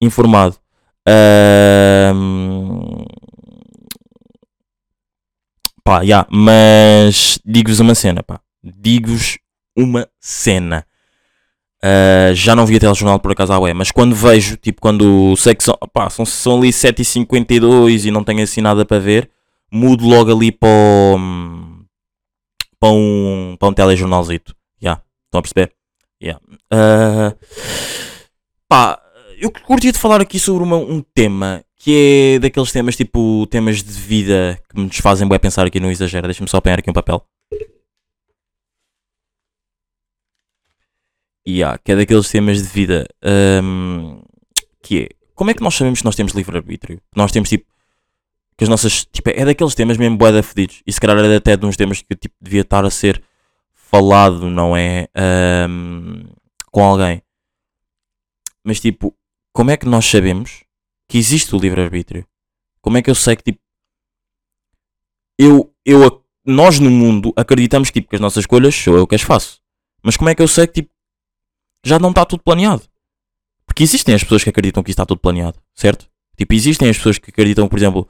informado. 0.00 0.56
Ahm, 1.06 3.04
Pá, 5.84 6.04
já, 6.04 6.26
mas 6.30 7.38
digo-vos 7.44 7.80
uma 7.80 7.94
cena, 7.94 8.22
pá. 8.22 8.40
Digo-vos 8.62 9.38
uma 9.76 10.08
cena. 10.20 10.86
Ah, 11.82 12.32
já 12.32 12.54
não 12.54 12.64
via 12.64 12.78
telejornal 12.78 13.18
por 13.18 13.32
acaso 13.32 13.52
à 13.52 13.58
ué, 13.58 13.74
mas 13.74 13.90
quando 13.90 14.14
vejo, 14.14 14.56
tipo, 14.56 14.80
quando 14.80 15.34
sei 15.36 15.54
que 15.54 15.64
são, 15.64 15.76
pá, 15.92 16.08
são, 16.08 16.24
são 16.24 16.58
ali 16.58 16.72
7h52 16.72 18.04
e 18.06 18.10
não 18.12 18.22
tenho 18.22 18.42
assim 18.42 18.60
nada 18.60 18.84
para 18.84 19.00
ver, 19.00 19.28
mudo 19.72 20.06
logo 20.06 20.30
ali 20.32 20.52
para 20.52 20.68
o, 20.68 21.18
para 22.78 22.88
um, 22.90 23.56
para 23.58 23.68
um 23.68 23.72
telejornalzito. 23.74 24.54
Já, 24.80 25.00
estão 25.26 25.40
a 25.40 25.42
perceber? 25.42 25.72
Já. 26.20 26.38
Ah, 26.70 27.34
pá, 28.68 29.02
eu 29.38 29.50
curtia 29.50 29.90
de 29.90 29.98
falar 29.98 30.20
aqui 30.20 30.38
sobre 30.38 30.62
uma- 30.62 30.76
um 30.76 31.02
tema 31.14 31.64
que 31.82 32.36
é 32.36 32.38
daqueles 32.38 32.70
temas 32.70 32.94
tipo 32.94 33.44
temas 33.48 33.82
de 33.82 33.92
vida 33.92 34.56
que 34.68 34.80
me 34.80 34.88
desfazem 34.88 35.28
bem 35.28 35.36
pensar 35.40 35.66
aqui 35.66 35.80
no 35.80 35.90
exagero. 35.90 36.28
Deixa-me 36.28 36.48
só 36.48 36.58
apanhar 36.58 36.78
aqui 36.78 36.88
um 36.88 36.92
papel. 36.92 37.26
Yeah, 41.44 41.76
que 41.78 41.90
é 41.90 41.96
daqueles 41.96 42.30
temas 42.30 42.62
de 42.62 42.68
vida 42.68 43.04
hum, 43.64 44.22
que 44.80 45.00
é 45.00 45.08
como 45.34 45.50
é 45.50 45.54
que 45.54 45.62
nós 45.62 45.74
sabemos 45.74 45.98
que 45.98 46.04
nós 46.04 46.14
temos 46.14 46.34
livre-arbítrio? 46.34 47.00
Nós 47.16 47.32
temos 47.32 47.48
tipo 47.48 47.66
que 48.56 48.62
as 48.62 48.68
nossas 48.68 49.04
tipo, 49.06 49.30
é 49.30 49.44
daqueles 49.44 49.74
temas 49.74 49.96
mesmo 49.96 50.16
boeda 50.16 50.40
fedidos 50.40 50.84
e 50.86 50.92
se 50.92 51.00
calhar 51.00 51.18
era 51.18 51.36
até 51.36 51.56
de 51.56 51.66
uns 51.66 51.76
temas 51.76 52.00
que 52.00 52.14
tipo, 52.14 52.36
devia 52.40 52.60
estar 52.60 52.84
a 52.84 52.90
ser 52.90 53.20
falado, 53.74 54.48
não 54.48 54.76
é? 54.76 55.08
Hum, 55.68 56.28
com 56.70 56.84
alguém, 56.84 57.20
mas 58.62 58.78
tipo, 58.78 59.12
como 59.52 59.72
é 59.72 59.76
que 59.76 59.86
nós 59.86 60.06
sabemos 60.06 60.62
que 61.12 61.18
existe 61.18 61.54
o 61.54 61.58
livre-arbítrio? 61.58 62.26
Como 62.80 62.96
é 62.96 63.02
que 63.02 63.10
eu 63.10 63.14
sei 63.14 63.36
que 63.36 63.42
tipo 63.42 63.60
eu, 65.38 65.70
eu 65.84 66.24
nós 66.42 66.78
no 66.78 66.90
mundo 66.90 67.34
acreditamos 67.36 67.90
tipo, 67.90 68.08
que 68.08 68.16
as 68.16 68.20
nossas 68.20 68.44
escolhas 68.44 68.74
sou 68.74 68.96
eu 68.96 69.06
que 69.06 69.14
as 69.14 69.20
faço, 69.20 69.60
mas 70.02 70.16
como 70.16 70.30
é 70.30 70.34
que 70.34 70.40
eu 70.40 70.48
sei 70.48 70.66
que 70.66 70.72
tipo 70.72 70.90
já 71.84 71.98
não 71.98 72.08
está 72.08 72.24
tudo 72.24 72.42
planeado? 72.42 72.84
Porque 73.66 73.82
existem 73.82 74.14
as 74.14 74.22
pessoas 74.22 74.42
que 74.42 74.48
acreditam 74.48 74.82
que 74.82 74.90
está 74.90 75.04
tudo 75.04 75.20
planeado, 75.20 75.58
certo? 75.74 76.08
Tipo, 76.34 76.54
existem 76.54 76.88
as 76.88 76.96
pessoas 76.96 77.18
que 77.18 77.30
acreditam, 77.30 77.68
por 77.68 77.78
exemplo, 77.78 78.08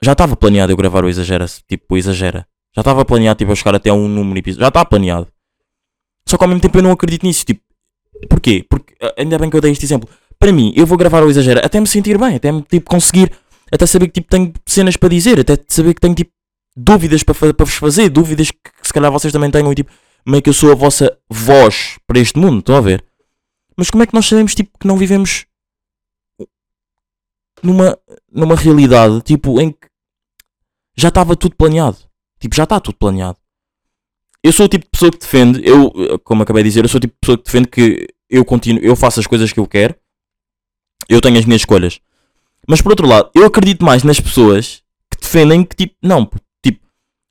já 0.00 0.12
estava 0.12 0.36
planeado 0.36 0.72
eu 0.72 0.76
gravar 0.76 1.04
o 1.04 1.08
Exagera, 1.08 1.46
tipo, 1.66 1.94
o 1.94 1.96
Exagera. 1.96 2.46
Já 2.72 2.80
estava 2.80 3.04
planeado, 3.04 3.38
tipo, 3.38 3.50
eu 3.50 3.56
chegar 3.56 3.74
até 3.74 3.92
um 3.92 4.06
número 4.06 4.34
de 4.34 4.38
episódios. 4.40 4.64
Já 4.64 4.68
está 4.68 4.84
planeado. 4.84 5.26
Só 6.28 6.38
que 6.38 6.44
ao 6.44 6.48
mesmo 6.48 6.60
tempo 6.60 6.78
eu 6.78 6.82
não 6.82 6.92
acredito 6.92 7.26
nisso, 7.26 7.44
tipo, 7.44 7.62
porquê? 8.28 8.64
Porque, 8.68 8.94
ainda 9.16 9.36
bem 9.36 9.50
que 9.50 9.56
eu 9.56 9.60
dei 9.60 9.72
este 9.72 9.84
exemplo. 9.84 10.08
Para 10.38 10.52
mim, 10.52 10.72
eu 10.76 10.86
vou 10.86 10.98
gravar 10.98 11.22
o 11.22 11.30
Exagera 11.30 11.64
até 11.64 11.80
me 11.80 11.86
sentir 11.86 12.18
bem, 12.18 12.36
até 12.36 12.52
me, 12.52 12.62
tipo, 12.62 12.90
conseguir, 12.90 13.30
até 13.70 13.86
saber 13.86 14.08
que, 14.08 14.20
tipo, 14.20 14.28
tenho 14.28 14.52
cenas 14.66 14.96
para 14.96 15.08
dizer, 15.08 15.40
até 15.40 15.58
saber 15.68 15.94
que 15.94 16.00
tenho, 16.00 16.14
tipo, 16.14 16.32
dúvidas 16.76 17.22
para, 17.22 17.34
para 17.54 17.64
vos 17.64 17.74
fazer, 17.74 18.08
dúvidas 18.08 18.50
que, 18.50 18.58
que 18.58 18.86
se 18.86 18.92
calhar 18.92 19.10
vocês 19.10 19.32
também 19.32 19.50
tenham 19.50 19.70
e, 19.72 19.74
tipo, 19.74 19.92
meio 20.26 20.42
que 20.42 20.48
eu 20.48 20.54
sou 20.54 20.72
a 20.72 20.74
vossa 20.74 21.16
voz 21.28 21.98
para 22.06 22.18
este 22.18 22.38
mundo, 22.38 22.60
estão 22.60 22.76
a 22.76 22.80
ver? 22.80 23.04
Mas 23.76 23.90
como 23.90 24.02
é 24.02 24.06
que 24.06 24.14
nós 24.14 24.26
sabemos, 24.26 24.54
tipo, 24.54 24.78
que 24.78 24.86
não 24.86 24.96
vivemos 24.96 25.46
numa, 27.62 27.98
numa 28.30 28.54
realidade, 28.56 29.20
tipo, 29.22 29.60
em 29.60 29.70
que 29.70 29.88
já 30.96 31.08
estava 31.08 31.36
tudo 31.36 31.56
planeado? 31.56 31.98
Tipo, 32.38 32.54
já 32.54 32.64
está 32.64 32.78
tudo 32.78 32.96
planeado. 32.96 33.38
Eu 34.42 34.52
sou 34.52 34.66
o 34.66 34.68
tipo 34.68 34.84
de 34.84 34.90
pessoa 34.90 35.10
que 35.10 35.18
defende, 35.18 35.60
eu, 35.64 36.18
como 36.22 36.42
acabei 36.42 36.62
de 36.62 36.68
dizer, 36.68 36.84
eu 36.84 36.88
sou 36.88 36.98
o 36.98 37.00
tipo 37.00 37.14
de 37.14 37.20
pessoa 37.20 37.38
que 37.38 37.44
defende 37.44 37.68
que 37.68 38.06
eu 38.28 38.44
continuo, 38.44 38.82
eu 38.82 38.94
faço 38.94 39.18
as 39.18 39.26
coisas 39.26 39.52
que 39.52 39.58
eu 39.58 39.66
quero, 39.66 39.94
eu 41.08 41.20
tenho 41.20 41.38
as 41.38 41.44
minhas 41.44 41.62
escolhas. 41.62 42.00
Mas 42.66 42.80
por 42.80 42.92
outro 42.92 43.06
lado, 43.06 43.30
eu 43.34 43.44
acredito 43.44 43.84
mais 43.84 44.02
nas 44.02 44.20
pessoas 44.20 44.82
que 45.10 45.20
defendem 45.20 45.64
que, 45.64 45.76
tipo, 45.76 45.94
não, 46.02 46.28
tipo, 46.62 46.80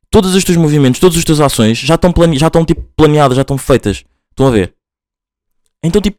todos 0.10 0.36
os 0.36 0.44
teus 0.44 0.58
movimentos, 0.58 1.00
todas 1.00 1.18
as 1.18 1.24
tuas 1.24 1.40
ações 1.40 1.78
já 1.78 1.96
estão, 1.96 2.12
plane... 2.12 2.38
já 2.38 2.48
estão 2.48 2.64
tipo, 2.66 2.82
planeadas, 2.96 3.36
já 3.36 3.42
estão 3.42 3.58
feitas. 3.58 4.04
Estão 4.32 4.48
a 4.48 4.52
ver? 4.52 4.74
Então, 5.84 6.02
tipo, 6.02 6.18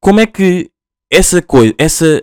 como 0.00 0.20
é 0.20 0.26
que 0.26 0.70
essa 1.10 1.40
coisa, 1.40 1.74
essa. 1.78 2.20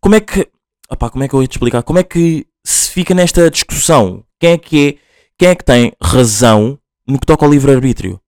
Como 0.00 0.14
é 0.14 0.20
que. 0.20 0.48
Opá, 0.90 1.08
como 1.10 1.24
é 1.24 1.28
que 1.28 1.34
eu 1.34 1.42
ia 1.42 1.48
te 1.48 1.52
explicar? 1.52 1.82
Como 1.82 1.98
é 1.98 2.02
que 2.02 2.46
se 2.64 2.90
fica 2.90 3.14
nesta 3.14 3.50
discussão? 3.50 4.24
Quem 4.38 4.52
é 4.52 4.58
que 4.58 4.88
é. 4.88 5.04
Quem 5.36 5.48
é 5.48 5.54
que 5.54 5.64
tem 5.64 5.92
razão 6.00 6.78
no 7.06 7.18
que 7.18 7.26
toca 7.26 7.44
ao 7.44 7.50
livre-arbítrio? 7.50 8.20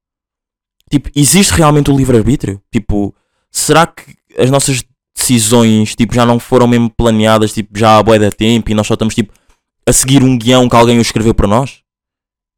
Tipo, 0.90 1.10
existe 1.14 1.52
realmente 1.52 1.90
o 1.90 1.96
livre-arbítrio? 1.96 2.60
Tipo, 2.72 3.14
será 3.50 3.86
que 3.86 4.16
as 4.36 4.50
nossas 4.50 4.84
decisões 5.16 5.94
tipo, 5.96 6.14
já 6.14 6.26
não 6.26 6.38
foram 6.38 6.66
mesmo 6.68 6.90
planeadas 6.90 7.52
tipo, 7.52 7.76
já 7.78 7.96
há 7.98 8.02
bué 8.02 8.18
de 8.18 8.30
tempo 8.30 8.70
e 8.70 8.74
nós 8.74 8.86
só 8.86 8.94
estamos 8.94 9.14
tipo, 9.14 9.32
a 9.86 9.92
seguir 9.92 10.22
um 10.22 10.36
guião 10.36 10.68
que 10.68 10.76
alguém 10.76 11.00
escreveu 11.00 11.34
para 11.34 11.48
nós? 11.48 11.80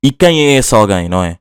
E 0.03 0.11
quem 0.11 0.40
é 0.49 0.59
esse 0.59 0.75
alguém, 0.75 1.09
não 1.09 1.23
é? 1.23 1.38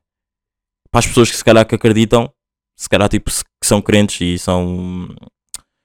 Para 0.90 1.00
as 1.00 1.06
pessoas 1.06 1.30
que 1.30 1.36
se 1.36 1.44
calhar 1.44 1.66
que 1.66 1.74
acreditam, 1.74 2.32
se 2.76 2.88
calhar 2.88 3.08
tipo, 3.08 3.30
que 3.30 3.66
são 3.66 3.80
crentes 3.82 4.20
e 4.20 4.38
são 4.38 5.14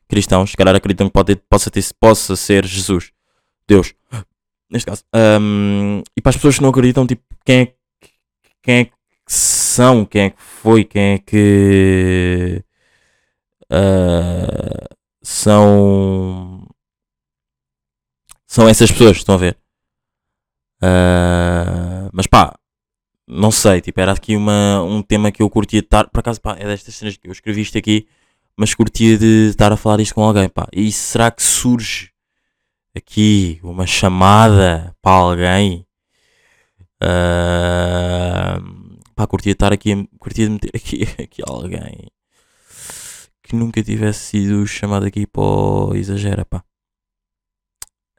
cristãos, 0.07 0.51
se 0.51 0.57
calhar 0.57 0.75
acreditam 0.75 1.07
que 1.07 1.13
pode, 1.13 1.35
possa, 1.49 1.69
ter, 1.71 1.83
possa 1.99 2.35
ser 2.35 2.65
Jesus, 2.65 3.11
Deus, 3.67 3.93
neste 4.69 4.85
caso. 4.85 5.03
Ahm, 5.13 6.01
e 6.15 6.21
para 6.21 6.29
as 6.29 6.35
pessoas 6.35 6.55
que 6.55 6.61
não 6.61 6.69
acreditam, 6.69 7.05
tipo, 7.07 7.23
quem 7.45 7.59
é, 7.61 7.65
que- 7.65 7.75
quem 8.61 8.75
é 8.75 8.85
que 8.85 8.91
são, 9.27 10.05
quem 10.05 10.23
é 10.23 10.29
que 10.29 10.41
foi, 10.41 10.83
quem 10.83 11.01
é 11.13 11.17
que 11.19 12.63
ah, 13.69 14.92
são 15.23 16.67
são 18.47 18.67
essas 18.69 18.91
pessoas, 18.91 19.17
estão 19.17 19.35
a 19.35 19.37
ver? 19.37 19.57
Ah, 20.81 22.09
mas 22.13 22.27
pá, 22.27 22.53
não 23.27 23.51
sei, 23.51 23.81
tipo, 23.81 23.99
era 24.01 24.11
aqui 24.13 24.35
uma, 24.37 24.83
um 24.83 25.01
tema 25.01 25.31
que 25.31 25.41
eu 25.41 25.49
curtia 25.49 25.81
de 25.81 25.87
estar, 25.87 26.09
por 26.09 26.19
acaso, 26.19 26.41
pá, 26.41 26.55
é 26.59 26.65
destas 26.65 26.95
cenas 26.95 27.17
que 27.17 27.27
eu 27.27 27.31
escrevi 27.31 27.61
isto 27.61 27.77
aqui, 27.77 28.07
mas 28.57 28.73
curtia 28.75 29.17
de 29.17 29.49
estar 29.49 29.71
a 29.71 29.77
falar 29.77 29.99
isto 30.01 30.15
com 30.15 30.23
alguém, 30.23 30.49
pá. 30.49 30.67
E 30.73 30.91
será 30.91 31.31
que 31.31 31.43
surge 31.43 32.11
aqui 32.95 33.59
uma 33.63 33.87
chamada 33.87 34.95
para 35.01 35.13
alguém? 35.13 35.85
Ah, 37.01 38.59
pá, 39.15 39.27
curtia 39.27 39.51
de 39.53 39.55
estar 39.55 39.73
aqui, 39.73 40.07
curtia 40.19 40.45
de 40.47 40.51
meter 40.53 40.71
aqui, 40.75 41.03
aqui 41.23 41.41
alguém 41.47 42.12
que 43.53 43.57
nunca 43.57 43.83
tivesse 43.83 44.19
sido 44.31 44.65
chamado 44.65 45.05
aqui 45.05 45.27
para 45.27 45.43
o 45.43 45.95
exagera, 45.95 46.43
pá. 46.43 46.63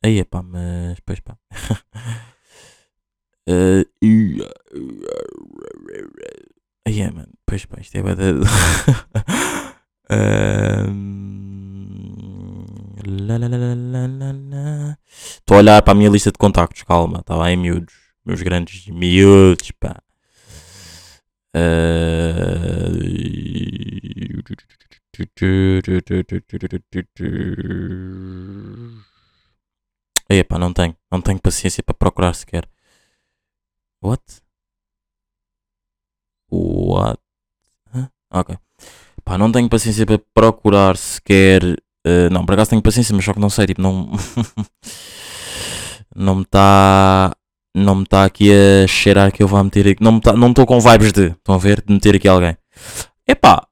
Aí 0.00 0.20
é 0.20 0.24
pá, 0.24 0.42
mas 0.42 1.00
pois 1.00 1.18
pá. 1.20 1.36
Eh, 3.46 3.84
Aí 6.86 7.00
é, 7.02 7.10
mano. 7.10 7.28
Pois 7.44 7.66
pá, 7.66 7.76
isto 7.78 7.94
é 7.98 8.00
lá. 14.40 14.98
Estou 15.12 15.56
a 15.56 15.58
olhar 15.58 15.82
para 15.82 15.92
a 15.92 15.94
minha 15.94 16.08
lista 16.08 16.32
de 16.32 16.38
contactos, 16.38 16.82
calma, 16.84 17.18
está 17.20 17.36
bem, 17.42 17.54
miúdos. 17.54 17.92
Meus 18.24 18.40
grandes 18.40 18.86
miúdos, 18.86 19.72
pá. 19.72 20.00
Aí, 21.54 22.24
pá, 30.42 30.58
não 30.58 30.72
tenho. 30.72 30.96
Não 31.10 31.20
tenho 31.20 31.40
paciência 31.40 31.82
para 31.82 31.94
procurar 31.94 32.34
sequer. 32.34 32.68
What? 34.02 34.22
What? 36.50 37.20
Hã? 37.94 38.10
Ok. 38.32 38.56
Pá, 39.24 39.38
não 39.38 39.50
tenho 39.52 39.68
paciência 39.68 40.04
para 40.06 40.18
procurar 40.34 40.96
sequer. 40.96 41.62
eh, 42.06 42.28
não, 42.30 42.44
por 42.44 42.54
acaso 42.54 42.70
tenho 42.70 42.82
paciência, 42.82 43.14
mas 43.14 43.24
só 43.24 43.32
que 43.32 43.40
não 43.40 43.50
sei, 43.50 43.66
tipo, 43.66 43.80
não. 43.82 44.10
Não 46.16 46.36
me 46.36 46.42
está. 46.42 47.34
Não 47.76 47.96
me 47.96 48.04
está 48.04 48.24
aqui 48.24 48.48
a 48.52 48.86
cheirar 48.86 49.32
que 49.32 49.42
eu 49.42 49.48
vá 49.48 49.62
meter 49.64 49.88
aqui. 49.88 50.02
Não 50.02 50.12
me 50.12 50.20
tá, 50.20 50.32
estou 50.32 50.64
com 50.66 50.78
vibes 50.80 51.12
de. 51.12 51.28
Estão 51.32 51.56
a 51.56 51.58
ver? 51.58 51.82
De 51.82 51.92
meter 51.92 52.14
aqui 52.16 52.28
alguém. 52.28 52.56
Epá, 53.26 53.66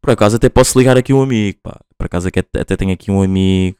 por 0.00 0.10
acaso 0.10 0.36
até 0.36 0.48
posso 0.48 0.78
ligar 0.78 0.96
aqui 0.96 1.12
um 1.12 1.22
amigo, 1.22 1.58
pá. 1.62 1.78
Por 1.96 2.06
acaso 2.06 2.28
até, 2.28 2.76
tenho 2.76 2.92
aqui 2.92 3.10
um 3.10 3.22
amigo. 3.22 3.78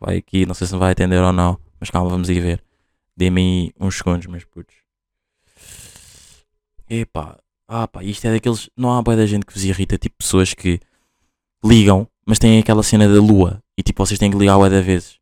Vai 0.00 0.18
aqui, 0.18 0.46
não 0.46 0.54
sei 0.54 0.66
se 0.66 0.76
vai 0.76 0.92
atender 0.92 1.20
ou 1.20 1.32
não. 1.32 1.58
Mas 1.80 1.90
calma, 1.90 2.10
vamos 2.10 2.28
ir 2.28 2.40
ver. 2.40 2.62
Dê-me 3.16 3.40
aí 3.40 3.72
uns 3.80 3.96
segundos, 3.96 4.26
meus 4.26 4.44
putos. 4.44 4.76
Epá, 6.88 7.38
ah 7.66 7.88
pá, 7.88 8.02
isto 8.02 8.26
é 8.26 8.32
daqueles. 8.32 8.70
Não 8.76 8.96
há 8.96 9.02
boa 9.02 9.16
da 9.16 9.26
gente 9.26 9.44
que 9.44 9.52
vos 9.52 9.64
irrita, 9.64 9.98
tipo 9.98 10.16
pessoas 10.18 10.54
que 10.54 10.80
ligam, 11.64 12.08
mas 12.24 12.38
têm 12.38 12.58
aquela 12.58 12.82
cena 12.82 13.08
da 13.08 13.20
lua 13.20 13.62
e 13.76 13.82
tipo 13.82 14.04
vocês 14.04 14.18
têm 14.18 14.30
que 14.30 14.38
ligar 14.38 14.56
bué 14.56 14.70
da 14.70 14.80
vezes. 14.80 15.18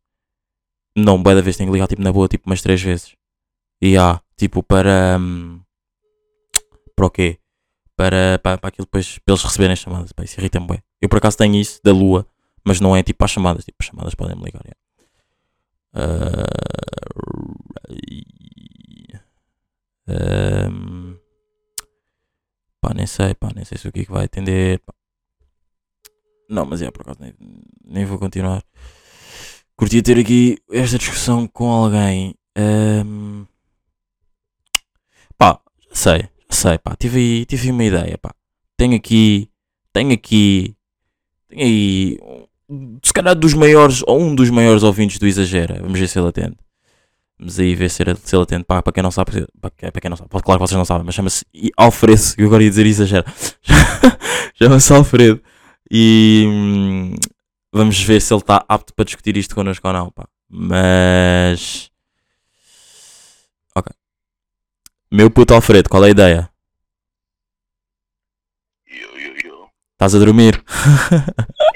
Não, 0.96 1.22
bué 1.22 1.34
da 1.34 1.40
vezes 1.40 1.56
têm 1.56 1.66
que 1.66 1.72
ligar 1.72 1.88
tipo 1.88 2.02
na 2.02 2.12
boa, 2.12 2.28
tipo 2.28 2.48
umas 2.48 2.62
três 2.62 2.80
vezes. 2.80 3.14
E 3.80 3.96
há, 3.96 4.20
tipo 4.36 4.62
para. 4.62 5.18
hum, 5.18 5.60
para 6.94 7.06
o 7.06 7.10
quê? 7.10 7.38
Para, 7.96 8.38
para, 8.42 8.58
para 8.58 8.68
aquilo 8.68 8.84
depois, 8.84 9.18
para 9.18 9.32
eles 9.32 9.42
receberem 9.42 9.72
as 9.72 9.78
chamadas. 9.78 10.12
Pá, 10.12 10.22
isso 10.24 10.38
irrita-me 10.38 10.66
bué. 10.66 10.82
Eu 11.00 11.08
por 11.08 11.18
acaso 11.18 11.38
tenho 11.38 11.56
isso 11.56 11.80
da 11.82 11.92
lua, 11.92 12.26
mas 12.64 12.80
não 12.80 12.94
é 12.94 13.02
tipo 13.02 13.18
para 13.18 13.24
as 13.26 13.30
chamadas. 13.30 13.64
Tipo, 13.64 13.76
as 13.80 13.86
chamadas 13.86 14.14
podem 14.14 14.36
me 14.36 14.44
ligar. 14.44 14.62
é. 14.66 14.86
Ahm, 20.08 21.16
pá, 22.80 22.94
nem 22.94 23.06
sei, 23.06 23.34
pá, 23.34 23.50
nem 23.54 23.64
sei 23.64 23.76
se 23.78 23.88
o 23.88 23.92
que 23.92 24.04
vai 24.10 24.26
atender. 24.26 24.78
pá. 24.80 24.94
Não, 26.48 26.64
mas 26.64 26.80
é, 26.82 26.90
por 26.90 27.02
acaso 27.02 27.18
nem, 27.20 27.34
nem 27.84 28.04
vou 28.04 28.18
continuar. 28.18 28.62
Curtia 29.76 30.02
ter 30.02 30.18
aqui 30.18 30.58
esta 30.70 30.98
discussão 30.98 31.46
com 31.48 31.70
alguém. 31.70 32.34
Ahm, 32.56 33.46
pá, 35.36 35.60
já 35.88 35.94
sei, 35.94 36.28
sei, 36.54 36.78
pá, 36.78 36.94
tive 36.96 37.18
aí, 37.18 37.44
tive 37.46 37.70
uma 37.70 37.84
ideia, 37.84 38.18
pá. 38.18 38.34
Tenho 38.76 38.96
aqui, 38.96 39.50
tenho 39.92 40.12
aqui, 40.12 40.76
tenho 41.48 41.62
aí, 41.62 42.18
se 43.02 43.12
calhar 43.12 43.34
dos 43.34 43.54
maiores, 43.54 44.02
ou 44.06 44.20
um 44.20 44.34
dos 44.34 44.50
maiores 44.50 44.82
ouvintes 44.82 45.18
do 45.18 45.26
Exagera. 45.26 45.80
Vamos 45.80 45.98
ver 45.98 46.08
se 46.08 46.18
ele 46.18 46.28
atende. 46.28 46.56
Vamos 47.38 47.58
aí 47.58 47.74
ver 47.74 47.90
se 47.90 48.02
ele, 48.02 48.42
atende. 48.42 48.64
Pá, 48.64 48.82
para 48.82 48.92
quem 48.92 49.02
não 49.02 49.10
sabe, 49.10 49.46
para, 49.60 49.70
para 49.70 50.00
quem 50.00 50.10
não 50.10 50.16
sabe, 50.16 50.30
claro 50.30 50.60
que 50.60 50.66
vocês 50.66 50.76
não 50.76 50.84
sabem, 50.84 51.04
mas 51.04 51.14
chama-se 51.14 51.44
Alfredo. 51.76 52.22
Eu 52.38 52.46
agora 52.46 52.62
ia 52.62 52.70
dizer 52.70 52.86
Exagera. 52.86 53.24
chama-se 54.54 54.92
Alfredo. 54.92 55.42
E 55.90 56.44
hum, 56.48 57.14
vamos 57.72 58.00
ver 58.02 58.20
se 58.20 58.32
ele 58.32 58.40
está 58.40 58.64
apto 58.68 58.94
para 58.94 59.04
discutir 59.04 59.36
isto 59.36 59.54
connosco 59.54 59.86
ou 59.86 59.92
não, 59.92 60.10
pá. 60.10 60.26
Mas. 60.48 61.90
Ok. 63.74 63.92
Meu 65.10 65.30
puto 65.30 65.54
Alfredo, 65.54 65.88
qual 65.88 66.04
é 66.04 66.08
a 66.08 66.10
ideia? 66.10 66.50
Yo, 68.88 69.18
yo, 69.18 69.34
yo. 69.44 69.68
Estás 69.92 70.14
a 70.14 70.18
dormir? 70.18 70.62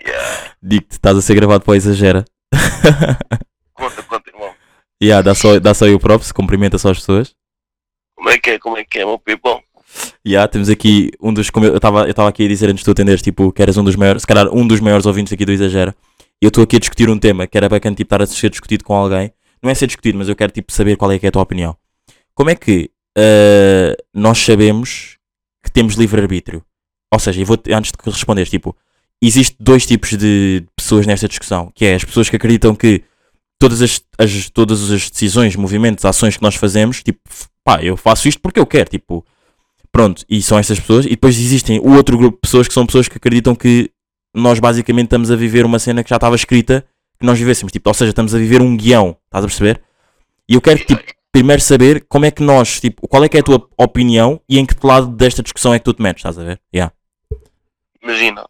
Yeah. 0.02 0.56
Digo-te, 0.62 0.92
estás 0.92 1.16
a 1.16 1.22
ser 1.22 1.34
gravado 1.34 1.62
para 1.62 1.72
o 1.72 1.74
Exagera. 1.74 2.24
Conta, 3.74 4.02
conta, 4.02 4.30
irmão. 4.30 4.50
yeah, 5.00 5.22
dá 5.22 5.34
só, 5.34 5.60
dá 5.60 5.72
só 5.72 5.84
aí 5.84 5.94
o 5.94 6.00
props, 6.00 6.32
cumprimenta 6.32 6.78
só 6.78 6.90
as 6.90 6.98
pessoas. 6.98 7.34
Como 8.16 8.28
é 8.28 8.38
que 8.38 8.50
é? 8.50 8.58
Como 8.58 8.76
é 8.76 8.84
que 8.84 8.98
é, 8.98 9.04
meu 9.04 9.18
people? 9.18 9.62
Yeah, 10.26 10.48
temos 10.48 10.68
aqui 10.68 11.10
um 11.20 11.32
dos. 11.32 11.48
Como 11.50 11.66
eu 11.66 11.76
estava 11.76 12.08
eu 12.08 12.26
aqui 12.26 12.44
a 12.44 12.48
dizer 12.48 12.68
antes 12.68 12.80
de 12.80 12.84
tu 12.84 12.90
atenderes, 12.90 13.22
tipo, 13.22 13.52
que 13.52 13.62
eras 13.62 13.76
um 13.76 13.84
dos 13.84 13.94
maiores, 13.94 14.22
se 14.22 14.26
calhar 14.26 14.48
um 14.52 14.66
dos 14.66 14.80
maiores 14.80 15.06
ouvintes 15.06 15.32
aqui 15.32 15.44
do 15.44 15.52
Exagera. 15.52 15.94
E 16.42 16.46
eu 16.46 16.48
estou 16.48 16.64
aqui 16.64 16.76
a 16.76 16.80
discutir 16.80 17.08
um 17.08 17.18
tema 17.18 17.46
que 17.46 17.56
era 17.56 17.68
bacana 17.68 17.94
tipo, 17.94 18.06
estar 18.06 18.22
a 18.22 18.26
ser 18.26 18.50
discutido 18.50 18.84
com 18.84 18.94
alguém. 18.94 19.32
Não 19.62 19.70
é 19.70 19.74
ser 19.74 19.86
discutido, 19.86 20.18
mas 20.18 20.28
eu 20.28 20.34
quero 20.34 20.50
tipo, 20.52 20.72
saber 20.72 20.96
qual 20.96 21.12
é 21.12 21.18
que 21.18 21.26
é 21.26 21.28
a 21.28 21.32
tua 21.32 21.42
opinião. 21.42 21.76
Como 22.34 22.50
é 22.50 22.54
que 22.54 22.90
eh, 23.16 23.96
nós 24.14 24.38
sabemos 24.38 25.16
que 25.64 25.70
temos 25.70 25.94
livre-arbítrio? 25.94 26.62
Ou 27.12 27.18
seja, 27.18 27.40
eu 27.40 27.46
vou 27.46 27.58
antes 27.72 27.92
de 27.92 28.10
responderes, 28.10 28.50
tipo, 28.50 28.76
existe 29.22 29.56
dois 29.60 29.84
tipos 29.86 30.10
de 30.16 30.64
pessoas 30.76 31.06
nesta 31.06 31.28
discussão, 31.28 31.70
que 31.74 31.84
é 31.84 31.94
as 31.94 32.04
pessoas 32.04 32.28
que 32.30 32.36
acreditam 32.36 32.74
que 32.74 33.02
todas 33.58 33.82
as, 33.82 34.00
as- 34.18 34.48
todas 34.50 34.90
as 34.90 35.10
decisões, 35.10 35.56
movimentos, 35.56 36.04
ações 36.04 36.36
que 36.36 36.42
nós 36.42 36.54
fazemos, 36.54 37.02
tipo, 37.02 37.20
pá, 37.64 37.82
eu 37.82 37.96
faço 37.96 38.28
isto 38.28 38.40
porque 38.40 38.60
eu 38.60 38.66
quero, 38.66 38.88
tipo, 38.90 39.24
Pronto, 39.92 40.24
e 40.28 40.40
são 40.40 40.56
estas 40.56 40.78
pessoas. 40.78 41.04
E 41.04 41.10
depois 41.10 41.36
existem 41.36 41.80
o 41.80 41.94
outro 41.96 42.16
grupo 42.16 42.36
de 42.36 42.40
pessoas 42.42 42.68
que 42.68 42.72
são 42.74 42.86
pessoas 42.86 43.08
que 43.08 43.16
acreditam 43.16 43.56
que 43.56 43.90
nós 44.32 44.60
basicamente 44.60 45.06
estamos 45.06 45.32
a 45.32 45.36
viver 45.36 45.66
uma 45.66 45.80
cena 45.80 46.04
que 46.04 46.10
já 46.10 46.14
estava 46.14 46.36
escrita 46.36 46.86
que 47.18 47.26
nós 47.26 47.36
vivêssemos. 47.36 47.72
Tipo, 47.72 47.90
ou 47.90 47.94
seja, 47.94 48.10
estamos 48.10 48.32
a 48.32 48.38
viver 48.38 48.62
um 48.62 48.76
guião. 48.76 49.16
Estás 49.24 49.44
a 49.44 49.48
perceber? 49.48 49.82
E 50.48 50.54
eu 50.54 50.60
quero 50.60 50.78
tipo, 50.78 51.02
primeiro 51.32 51.62
saber 51.62 52.06
como 52.06 52.24
é 52.24 52.30
que 52.30 52.42
nós, 52.42 52.80
tipo, 52.80 53.06
qual 53.08 53.24
é 53.24 53.28
que 53.28 53.36
é 53.36 53.40
a 53.40 53.44
tua 53.44 53.68
opinião 53.76 54.42
e 54.48 54.58
em 54.58 54.66
que 54.66 54.74
lado 54.84 55.08
desta 55.08 55.42
discussão 55.42 55.72
é 55.72 55.78
que 55.78 55.84
tu 55.84 55.94
te 55.94 56.02
metes, 56.02 56.20
estás 56.20 56.38
a 56.38 56.44
ver? 56.44 56.60
Yeah. 56.74 56.94
Imagina, 58.02 58.48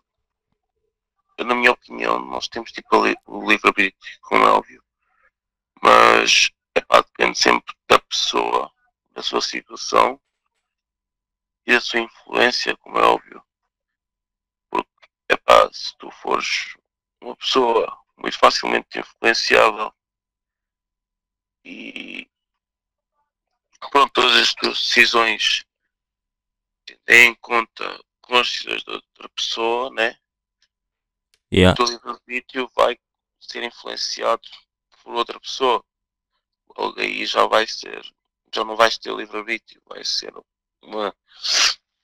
eu, 1.37 1.45
na 1.45 1.55
minha 1.55 1.73
opinião, 1.73 2.19
nós 2.19 2.49
temos 2.49 2.71
tipo 2.73 2.97
o 3.27 3.51
livre-arbítrio, 3.51 4.19
como 4.23 4.45
é 4.45 4.51
óbvio, 4.51 4.83
mas 5.83 6.51
epá, 6.75 7.01
depende 7.01 7.39
sempre 7.39 7.75
da 7.89 7.99
pessoa, 7.99 8.71
da 9.13 9.23
sua 9.23 9.41
situação 9.41 10.21
e 11.67 11.73
da 11.73 11.81
sua 11.81 12.01
influência, 12.01 12.77
como 12.77 12.99
é 12.99 13.03
óbvio. 13.03 13.43
Porque, 14.71 14.89
epá, 15.29 15.69
se 15.73 15.97
tu 15.99 16.11
fores 16.11 16.77
uma 17.21 17.37
pessoa 17.37 17.99
muito 18.17 18.39
facilmente 18.39 18.99
influenciável 18.99 19.93
e 21.65 22.29
pronto, 23.91 24.13
todas 24.13 24.37
as 24.37 24.55
tuas 24.55 24.79
decisões 24.79 25.65
têm 27.07 27.29
em 27.31 27.35
conta 27.37 27.99
com 28.23 28.37
as 28.37 28.49
decisões 28.51 28.83
de 28.85 28.91
outra 28.91 29.29
pessoa, 29.31 29.91
né? 29.91 30.17
Yeah. 31.53 31.73
o 31.73 31.77
teu 31.87 31.93
livre-arbítrio 31.95 32.71
vai 32.77 32.97
ser 33.41 33.63
influenciado 33.65 34.43
por 35.03 35.15
outra 35.15 35.41
pessoa. 35.41 35.83
Logo 36.79 37.01
aí 37.01 37.27
já 37.27 37.47
vai 37.47 37.67
ser, 37.67 38.01
já 38.55 38.65
não 38.65 38.77
vais 38.77 38.97
ter 38.99 39.13
livre-arbítrio, 39.15 39.83
vai 39.89 40.05
ser 40.05 40.33
uma, 40.83 41.13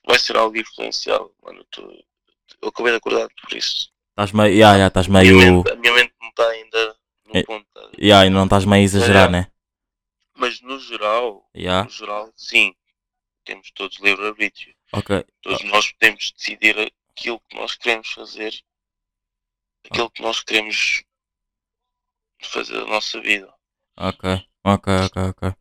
vai 0.05 0.19
ser 0.19 0.35
algo 0.35 0.57
influenciado, 0.57 1.33
mano. 1.41 1.65
Tu, 1.71 1.81
eu 2.61 2.69
acabei 2.69 2.91
de 2.91 2.97
acordar 2.97 3.29
por 3.41 3.57
isso. 3.57 3.89
Estás 4.09 4.31
meio. 4.33 4.53
Yeah, 4.53 4.75
yeah, 4.75 4.87
estás 4.87 5.07
A 5.07 5.09
minha, 5.09 5.23
meio. 5.23 5.57
mente, 5.57 5.71
a 5.71 5.75
minha 5.75 5.93
mente 5.93 6.13
não 6.21 6.29
está 6.29 6.49
ainda 6.49 6.97
no 7.27 7.37
É. 7.37 7.43
ponto. 7.43 7.65
tá? 7.73 7.89
Yeah, 7.97 8.25
e 8.25 8.29
não 8.29 8.43
estás 8.45 8.65
meio 8.65 8.81
a 8.81 8.83
exagerar, 8.83 9.29
né? 9.31 9.49
Mas 10.47 10.61
no 10.61 10.79
geral, 10.79 11.43
Yeah. 11.53 11.83
no 11.83 11.89
geral, 11.89 12.31
sim, 12.37 12.73
temos 13.43 13.69
todos 13.71 13.99
livre-arbítrio. 13.99 14.73
Ok. 14.93 15.25
Todos 15.41 15.61
nós 15.65 15.91
podemos 15.91 16.31
decidir 16.37 16.93
aquilo 17.11 17.41
que 17.49 17.55
nós 17.57 17.75
queremos 17.75 18.07
fazer, 18.13 18.53
aquilo 19.91 20.09
que 20.09 20.21
nós 20.21 20.41
queremos 20.41 21.03
fazer 22.41 22.75
da 22.79 22.85
nossa 22.85 23.19
vida. 23.19 23.53
Ok. 23.97 24.41
Ok, 24.63 24.93
ok, 25.05 25.21
ok. 25.23 25.53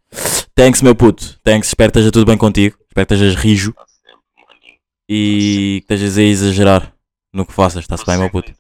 Thanks, 0.55 0.83
meu 0.83 0.95
puto. 0.95 1.37
Thanks. 1.43 1.69
Espero 1.69 1.91
que 1.91 1.99
esteja 1.99 2.13
tudo 2.13 2.27
bem 2.27 2.39
contigo. 2.39 2.77
Espero 2.89 3.07
que 3.09 3.15
estejas 3.15 3.35
rijo 3.35 3.75
sempre, 3.89 4.47
maninho. 4.47 4.79
e 5.09 5.83
que 5.87 5.95
estejas 5.95 6.17
a 6.19 6.23
exagerar 6.23 6.97
no 7.33 7.45
que 7.45 7.53
faças. 7.53 7.81
Está-se 7.81 8.07
bem, 8.07 8.19
meu 8.19 8.31
puto. 8.31 8.53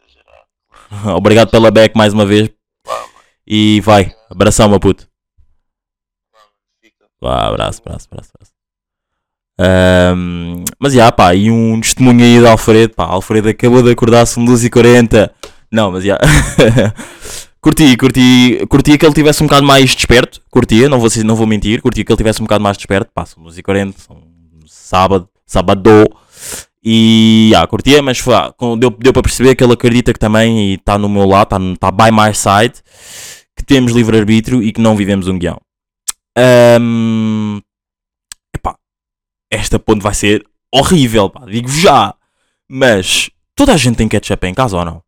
Obrigado 1.17 1.51
pela 1.53 1.71
back 1.71 1.97
mais 1.97 2.13
uma 2.13 2.27
vez. 2.27 2.51
E 3.47 3.81
vai. 3.81 4.13
Abração, 4.29 4.69
meu 4.69 4.81
puto. 4.81 5.09
Vá, 7.27 7.49
abraço, 7.49 7.83
abraço, 7.85 8.07
abraço. 8.09 8.31
abraço. 8.35 8.53
Ahm, 9.59 10.65
mas 10.79 10.93
já, 10.93 11.11
pá, 11.11 11.35
e 11.35 11.51
um 11.51 11.81
testemunho 11.81 12.25
aí 12.25 12.39
de 12.39 12.47
Alfredo. 12.47 12.95
Pá, 12.95 13.07
Alfredo 13.07 13.49
acabou 13.49 13.83
de 13.83 13.91
acordar, 13.91 14.25
são 14.27 14.45
12h40. 14.45 15.29
Não, 15.73 15.91
mas 15.91 16.05
já. 16.05 16.19
curti, 17.61 17.97
curti, 17.97 18.65
curti 18.69 18.97
que 18.97 19.05
ele 19.05 19.15
tivesse 19.15 19.43
um 19.43 19.47
bocado 19.47 19.67
mais 19.67 19.93
desperto. 19.93 20.41
Curtia, 20.51 20.89
não 20.89 21.01
vou, 21.01 21.11
não 21.25 21.35
vou 21.35 21.49
mentir. 21.49 21.83
Curti 21.83 22.05
que 22.05 22.13
ele 22.13 22.17
tivesse 22.17 22.41
um 22.41 22.45
bocado 22.45 22.63
mais 22.63 22.77
desperto. 22.77 23.11
Pá, 23.13 23.27
são 23.27 23.43
12h40, 23.43 23.95
são 23.99 24.23
sábado, 24.69 25.29
sábado. 25.45 25.91
E 26.85 27.49
já, 27.51 27.67
curtia, 27.67 28.01
mas 28.01 28.19
foi, 28.21 28.35
ah, 28.35 28.55
deu, 28.79 28.91
deu 28.91 29.13
para 29.13 29.23
perceber 29.23 29.57
que 29.57 29.65
ele 29.65 29.73
acredita 29.73 30.13
que 30.13 30.21
também 30.21 30.75
está 30.75 30.97
no 30.97 31.09
meu 31.09 31.27
lado, 31.27 31.57
está 31.57 31.91
tá 31.91 31.91
by 31.91 32.13
my 32.13 32.33
side, 32.33 32.75
que 33.57 33.65
temos 33.65 33.91
livre-arbítrio 33.91 34.63
e 34.63 34.71
que 34.71 34.81
não 34.81 34.95
vivemos 34.95 35.27
um 35.27 35.37
guião. 35.37 35.61
Ahm, 36.37 37.61
epá, 38.55 38.77
esta 39.51 39.79
ponte 39.79 40.03
vai 40.03 40.15
ser 40.15 40.45
horrível, 40.73 41.31
pá, 41.31 41.47
digo 41.47 41.69
já. 41.69 42.15
Mas 42.69 43.31
toda 43.55 43.73
a 43.73 43.77
gente 43.77 43.97
tem 43.97 44.09
ketchup 44.09 44.47
em 44.47 44.55
casa 44.55 44.77
ou 44.77 44.85
não? 44.85 45.03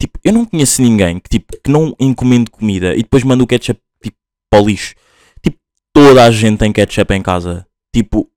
Tipo, 0.00 0.18
eu 0.24 0.32
não 0.32 0.44
conheço 0.44 0.82
ninguém 0.82 1.18
que, 1.18 1.28
tipo, 1.28 1.56
que 1.62 1.70
não 1.70 1.94
encomende 2.00 2.50
comida 2.50 2.94
e 2.94 3.02
depois 3.02 3.22
manda 3.22 3.44
o 3.44 3.46
ketchup 3.46 3.80
tipo, 4.02 4.16
para 4.50 4.62
o 4.62 4.66
lixo. 4.66 4.94
Tipo, 5.42 5.58
toda 5.92 6.24
a 6.24 6.30
gente 6.30 6.58
tem 6.58 6.72
ketchup 6.72 7.14
em 7.14 7.22
casa. 7.22 7.66
Tipo, 7.94 8.30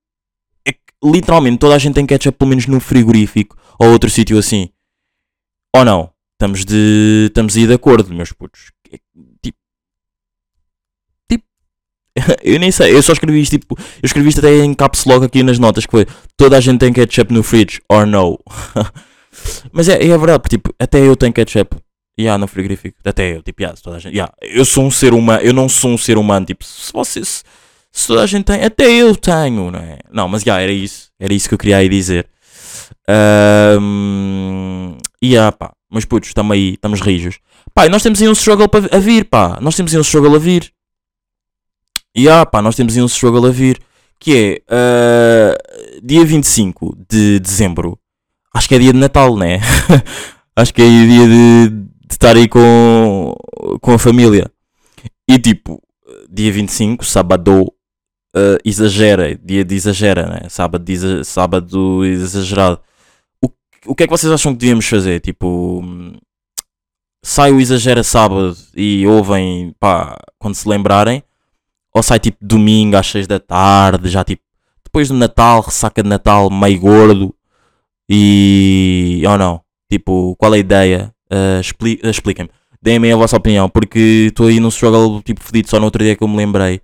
é 0.67 0.73
literalmente 1.03 1.57
toda 1.57 1.75
a 1.75 1.79
gente 1.79 1.95
tem 1.95 2.05
ketchup 2.05 2.37
pelo 2.37 2.49
menos 2.49 2.67
no 2.67 2.79
frigorífico 2.79 3.57
ou 3.79 3.91
outro 3.91 4.09
sítio 4.09 4.37
assim. 4.37 4.69
Ou 5.75 5.85
não? 5.85 6.11
Estamos 6.33 6.65
de. 6.65 7.27
Estamos 7.27 7.55
aí 7.55 7.65
de 7.65 7.73
acordo, 7.73 8.13
meus 8.13 8.31
putos. 8.31 8.71
Eu 12.43 12.59
nem 12.59 12.71
sei, 12.71 12.95
eu 12.95 13.01
só 13.01 13.13
escrevi 13.13 13.41
isto 13.41 13.57
tipo, 13.57 13.75
eu 13.77 14.05
escrevi 14.05 14.29
isto 14.29 14.39
até 14.39 14.55
em 14.63 14.73
caps 14.73 15.05
logo 15.05 15.25
aqui 15.25 15.41
nas 15.41 15.57
notas 15.57 15.85
que 15.85 15.91
foi 15.91 16.05
toda 16.37 16.57
a 16.57 16.59
gente 16.59 16.79
tem 16.79 16.93
ketchup 16.93 17.33
no 17.33 17.41
fridge 17.41 17.81
or 17.89 18.05
no. 18.05 18.39
Mas 19.71 19.89
é, 19.89 19.95
é 19.95 20.17
verdade, 20.17 20.39
porque, 20.39 20.57
tipo, 20.57 20.73
até 20.79 20.99
eu 20.99 21.15
tenho 21.15 21.33
ketchup. 21.33 21.75
Yeah, 22.19 22.37
no 22.37 22.47
frigorífico. 22.47 22.95
Até 23.03 23.35
eu, 23.35 23.41
tipo, 23.41 23.63
yeah, 23.63 23.79
toda 23.81 23.97
a 23.97 23.99
gente. 23.99 24.13
Yeah, 24.13 24.31
eu 24.41 24.63
sou 24.63 24.85
um 24.85 24.91
ser 24.91 25.13
humano, 25.13 25.41
eu 25.41 25.53
não 25.53 25.67
sou 25.67 25.91
um 25.91 25.97
ser 25.97 26.17
humano, 26.17 26.45
tipo, 26.45 26.63
se 26.63 26.93
vocês. 26.93 27.43
Se 27.91 28.07
toda 28.07 28.21
a 28.21 28.25
gente 28.27 28.45
tem, 28.45 28.63
até 28.63 28.91
eu 28.91 29.15
tenho, 29.15 29.71
não 29.71 29.79
é? 29.79 29.99
Não, 30.11 30.27
mas 30.27 30.43
já, 30.43 30.57
yeah, 30.57 30.63
era 30.63 30.71
isso. 30.71 31.09
Era 31.19 31.33
isso 31.33 31.47
que 31.47 31.55
eu 31.55 31.59
queria 31.59 31.77
aí 31.77 31.89
dizer. 31.89 32.27
Um, 33.79 34.97
yeah, 35.23 35.51
pá, 35.51 35.73
mas 35.91 36.05
putos, 36.05 36.29
estamos 36.29 36.53
aí, 36.53 36.73
estamos 36.73 37.01
rijos. 37.01 37.39
Pá, 37.73 37.89
nós 37.89 38.03
temos 38.03 38.21
aí 38.21 38.27
um 38.27 38.33
struggle 38.33 38.67
a 38.91 38.97
vir, 38.99 39.25
pá. 39.25 39.59
Nós 39.61 39.75
temos 39.75 39.93
aí 39.93 39.99
um 39.99 40.03
struggle 40.03 40.35
a 40.35 40.39
vir. 40.39 40.71
E 42.15 42.23
yeah, 42.23 42.45
pá, 42.45 42.61
nós 42.61 42.75
temos 42.75 42.95
aí 42.95 43.01
um 43.01 43.07
struggle 43.07 43.47
a 43.47 43.51
vir. 43.51 43.79
Que 44.19 44.63
é 44.69 45.53
uh, 45.99 46.01
dia 46.01 46.23
25 46.23 46.95
de 47.09 47.39
dezembro. 47.39 47.99
Acho 48.53 48.69
que 48.69 48.75
é 48.75 48.79
dia 48.79 48.93
de 48.93 48.99
Natal, 48.99 49.35
né? 49.35 49.59
Acho 50.55 50.73
que 50.73 50.81
é 50.81 50.87
dia 50.87 51.27
de, 51.27 51.85
estar 52.09 52.35
aí 52.37 52.47
com, 52.47 53.35
com 53.81 53.93
a 53.93 53.99
família. 53.99 54.49
E 55.27 55.39
tipo, 55.39 55.81
dia 56.29 56.51
25, 56.51 57.03
sábado, 57.03 57.63
uh, 58.35 58.57
exagera. 58.63 59.35
Dia 59.35 59.65
de 59.65 59.75
exagera, 59.75 60.27
né? 60.27 60.49
Sábado, 60.49 60.89
exa 60.89 61.23
sábado 61.23 62.05
exagerado. 62.05 62.79
O, 63.43 63.49
o 63.87 63.95
que 63.95 64.03
é 64.03 64.07
que 64.07 64.11
vocês 64.11 64.31
acham 64.31 64.53
que 64.53 64.59
devíamos 64.59 64.87
fazer? 64.87 65.19
Tipo, 65.19 65.83
sai 67.23 67.51
o 67.51 67.59
exagera 67.59 68.03
sábado 68.03 68.55
e 68.75 69.05
ouvem, 69.07 69.75
pá, 69.79 70.17
quando 70.37 70.55
se 70.55 70.69
lembrarem. 70.69 71.23
Ou 71.93 72.01
sai 72.01 72.19
tipo 72.19 72.37
domingo 72.41 72.97
às 72.97 73.07
6 73.07 73.27
da 73.27 73.39
tarde, 73.39 74.09
já 74.09 74.23
tipo, 74.23 74.41
depois 74.83 75.07
do 75.07 75.13
Natal, 75.15 75.61
ressaca 75.61 76.01
de 76.01 76.09
Natal, 76.09 76.49
meio 76.49 76.79
gordo. 76.79 77.35
E. 78.09 79.23
ou 79.27 79.37
não? 79.37 79.61
Tipo, 79.89 80.35
qual 80.37 80.53
é 80.53 80.57
a 80.57 80.59
ideia? 80.59 81.13
Uh, 81.31 81.59
expli 81.59 81.99
Expliquem-me. 82.03 82.49
Deem-me 82.81 83.11
a 83.11 83.15
vossa 83.15 83.37
opinião, 83.37 83.69
porque 83.69 84.27
estou 84.27 84.47
aí 84.47 84.59
num 84.59 84.67
struggle 84.67 85.21
tipo 85.21 85.41
fedido 85.41 85.69
só 85.69 85.79
no 85.79 85.85
outro 85.85 86.03
dia 86.03 86.15
que 86.15 86.23
eu 86.23 86.27
me 86.27 86.35
lembrei 86.35 86.81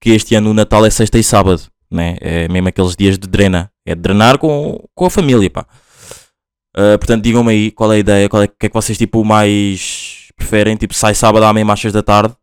que 0.00 0.10
este 0.10 0.34
ano 0.34 0.50
o 0.50 0.54
Natal 0.54 0.84
é 0.86 0.90
sexta 0.90 1.18
e 1.18 1.24
sábado, 1.24 1.62
né? 1.90 2.16
É 2.20 2.48
mesmo 2.48 2.68
aqueles 2.68 2.94
dias 2.94 3.18
de 3.18 3.26
drena. 3.28 3.70
É 3.84 3.94
de 3.94 4.00
drenar 4.00 4.38
com, 4.38 4.78
com 4.94 5.06
a 5.06 5.10
família, 5.10 5.50
pá. 5.50 5.66
Uh, 6.76 6.96
portanto, 6.98 7.22
digam-me 7.22 7.52
aí 7.52 7.70
qual 7.70 7.92
é 7.92 7.96
a 7.96 7.98
ideia, 7.98 8.28
qual 8.28 8.42
é 8.42 8.46
que 8.46 8.66
é 8.66 8.68
que 8.68 8.74
vocês 8.74 8.96
tipo 8.96 9.24
mais 9.24 10.28
preferem. 10.36 10.76
Tipo, 10.76 10.94
sai 10.94 11.14
sábado 11.14 11.44
à 11.44 11.52
meia 11.52 11.70
às 11.70 11.92
da 11.92 12.02
tarde, 12.02 12.34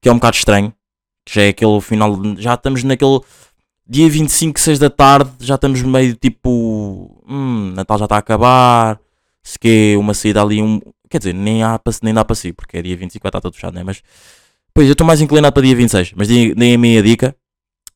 que 0.00 0.08
é 0.08 0.12
um 0.12 0.16
bocado 0.16 0.36
estranho. 0.36 0.72
Já 1.28 1.42
é 1.42 1.48
aquele 1.48 1.80
final, 1.80 2.16
já 2.38 2.54
estamos 2.54 2.84
naquele 2.84 3.20
dia 3.88 4.08
25, 4.10 4.58
6 4.58 4.78
da 4.78 4.90
tarde, 4.90 5.30
já 5.40 5.54
estamos 5.54 5.82
meio 5.82 6.14
tipo. 6.14 7.22
Hum, 7.28 7.72
Natal 7.74 7.98
já 7.98 8.04
está 8.04 8.16
a 8.16 8.18
acabar. 8.18 9.00
Se 9.42 9.58
que 9.58 9.96
uma 9.96 10.14
saída 10.14 10.42
ali, 10.42 10.60
um. 10.60 10.80
Quer 11.08 11.18
dizer, 11.18 11.32
nem, 11.34 11.62
há, 11.62 11.80
nem 12.02 12.12
dá 12.12 12.24
para 12.24 12.34
si, 12.34 12.52
porque 12.52 12.78
é 12.78 12.82
dia 12.82 12.96
25 12.96 13.22
vai 13.22 13.28
estar 13.28 13.40
todo 13.40 13.54
fechado, 13.54 13.74
né? 13.74 13.82
Mas. 13.84 14.02
Pois, 14.74 14.88
eu 14.88 14.92
estou 14.92 15.06
mais 15.06 15.20
inclinado 15.20 15.52
para 15.52 15.62
dia 15.62 15.74
26, 15.74 16.12
mas 16.16 16.28
deem 16.28 16.74
a 16.74 16.78
minha 16.78 17.02
dica. 17.02 17.34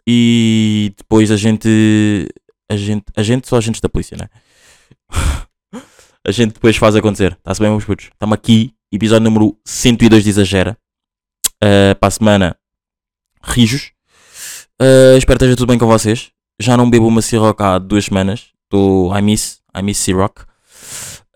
E 0.06 0.92
depois 0.96 1.30
a 1.30 1.36
gente. 1.36 2.28
A 2.68 2.76
gente. 2.76 3.04
A 3.16 3.22
gente 3.22 3.48
só 3.48 3.56
agentes 3.56 3.80
da 3.80 3.88
polícia, 3.88 4.16
né? 4.16 4.28
a 6.26 6.30
gente 6.30 6.54
depois 6.54 6.76
faz 6.76 6.94
acontecer. 6.96 7.32
Está-se 7.32 7.60
bem, 7.60 7.70
meus 7.70 7.84
putos? 7.84 8.06
Estamos 8.06 8.34
aqui, 8.34 8.72
episódio 8.92 9.24
número 9.24 9.56
102 9.64 10.24
de 10.24 10.30
Exagera. 10.30 10.76
Uh, 11.62 11.94
para 11.98 12.08
a 12.08 12.10
semana, 12.10 12.56
rijos. 13.42 13.92
Uh, 14.80 15.16
espero 15.16 15.38
que 15.38 15.44
esteja 15.44 15.56
tudo 15.56 15.68
bem 15.68 15.78
com 15.78 15.86
vocês. 15.86 16.30
Já 16.60 16.76
não 16.76 16.88
bebo 16.88 17.06
uma 17.06 17.22
Ciroc 17.22 17.60
há 17.60 17.78
duas 17.78 18.06
semanas. 18.06 18.48
Estou. 18.64 19.16
I 19.16 19.22
miss. 19.22 19.60
I 19.76 19.82
miss 19.82 19.98
Ciroc. 19.98 20.40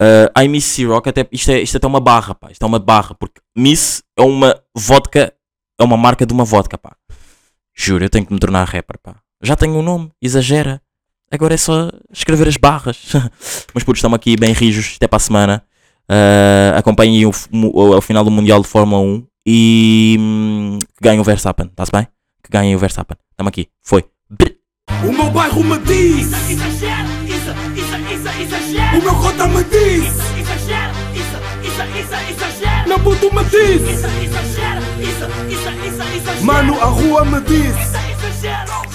Uh, 0.00 0.28
I 0.40 0.48
miss 0.48 0.64
Ciroc. 0.64 1.06
Até, 1.06 1.26
isto, 1.30 1.50
é, 1.50 1.60
isto 1.60 1.74
é 1.74 1.78
até 1.78 1.86
uma 1.86 2.00
barra, 2.00 2.34
pá. 2.34 2.50
Isto 2.50 2.62
é 2.62 2.66
uma 2.66 2.78
barra. 2.78 3.14
Porque 3.14 3.40
Miss 3.56 4.02
é 4.16 4.22
uma 4.22 4.60
vodka. 4.76 5.32
É 5.78 5.84
uma 5.84 5.96
marca 5.96 6.24
de 6.24 6.32
uma 6.32 6.44
vodka, 6.44 6.78
pá. 6.78 6.96
Juro, 7.74 8.04
eu 8.04 8.10
tenho 8.10 8.24
que 8.26 8.32
me 8.32 8.38
tornar 8.38 8.64
rapper, 8.64 8.98
pá. 9.02 9.16
Já 9.42 9.56
tenho 9.56 9.74
um 9.74 9.82
nome. 9.82 10.10
Exagera. 10.22 10.80
Agora 11.30 11.54
é 11.54 11.56
só 11.56 11.90
escrever 12.12 12.46
as 12.48 12.56
barras. 12.56 13.12
Mas 13.74 13.82
putos, 13.82 13.98
estamos 13.98 14.16
aqui 14.16 14.36
bem 14.36 14.52
rijos. 14.52 14.94
Até 14.96 15.08
para 15.08 15.16
a 15.16 15.20
semana. 15.20 15.64
Uh, 16.08 16.76
acompanhem 16.76 17.24
o, 17.24 17.30
o, 17.50 17.96
o, 17.96 18.00
final 18.02 18.22
do 18.24 18.30
Mundial 18.30 18.60
de 18.60 18.68
Fórmula 18.68 19.00
1 19.00 19.26
e 19.46 20.16
hum, 20.18 20.78
ganhem 21.00 21.20
o 21.20 21.24
Verstappen. 21.24 21.66
Está-se 21.66 21.92
bem? 21.92 22.08
Que 22.42 22.50
ganhem 22.50 22.74
o 22.74 22.78
Verstappen. 22.78 23.16
Estamos 23.30 23.48
aqui. 23.48 23.68
Foi. 23.82 24.04
O 25.06 25.12
meu 25.12 25.30
bairro 25.30 25.62
me 25.62 25.78
diz. 25.78 26.26
Isso, 26.26 26.34
isso, 26.48 27.50
isso, 28.12 28.42
exagera. 28.42 28.98
O 28.98 29.02
meu 29.02 29.14
cota 29.14 29.48
me 29.48 29.64
diz. 29.64 30.04
Isso, 30.04 30.22
isso, 30.34 30.80
isso, 31.98 32.14
exagera. 32.30 32.88
Meu 32.88 33.00
puto 33.00 33.34
me 33.34 33.44
diz. 33.44 33.82
Isso, 33.82 34.06
isso, 35.48 36.28
isso. 36.32 36.44
Mano, 36.44 36.80
a 36.80 36.86
rua 36.86 37.24
me 37.24 37.40
diz. 37.42 37.76
Isso. 37.76 38.93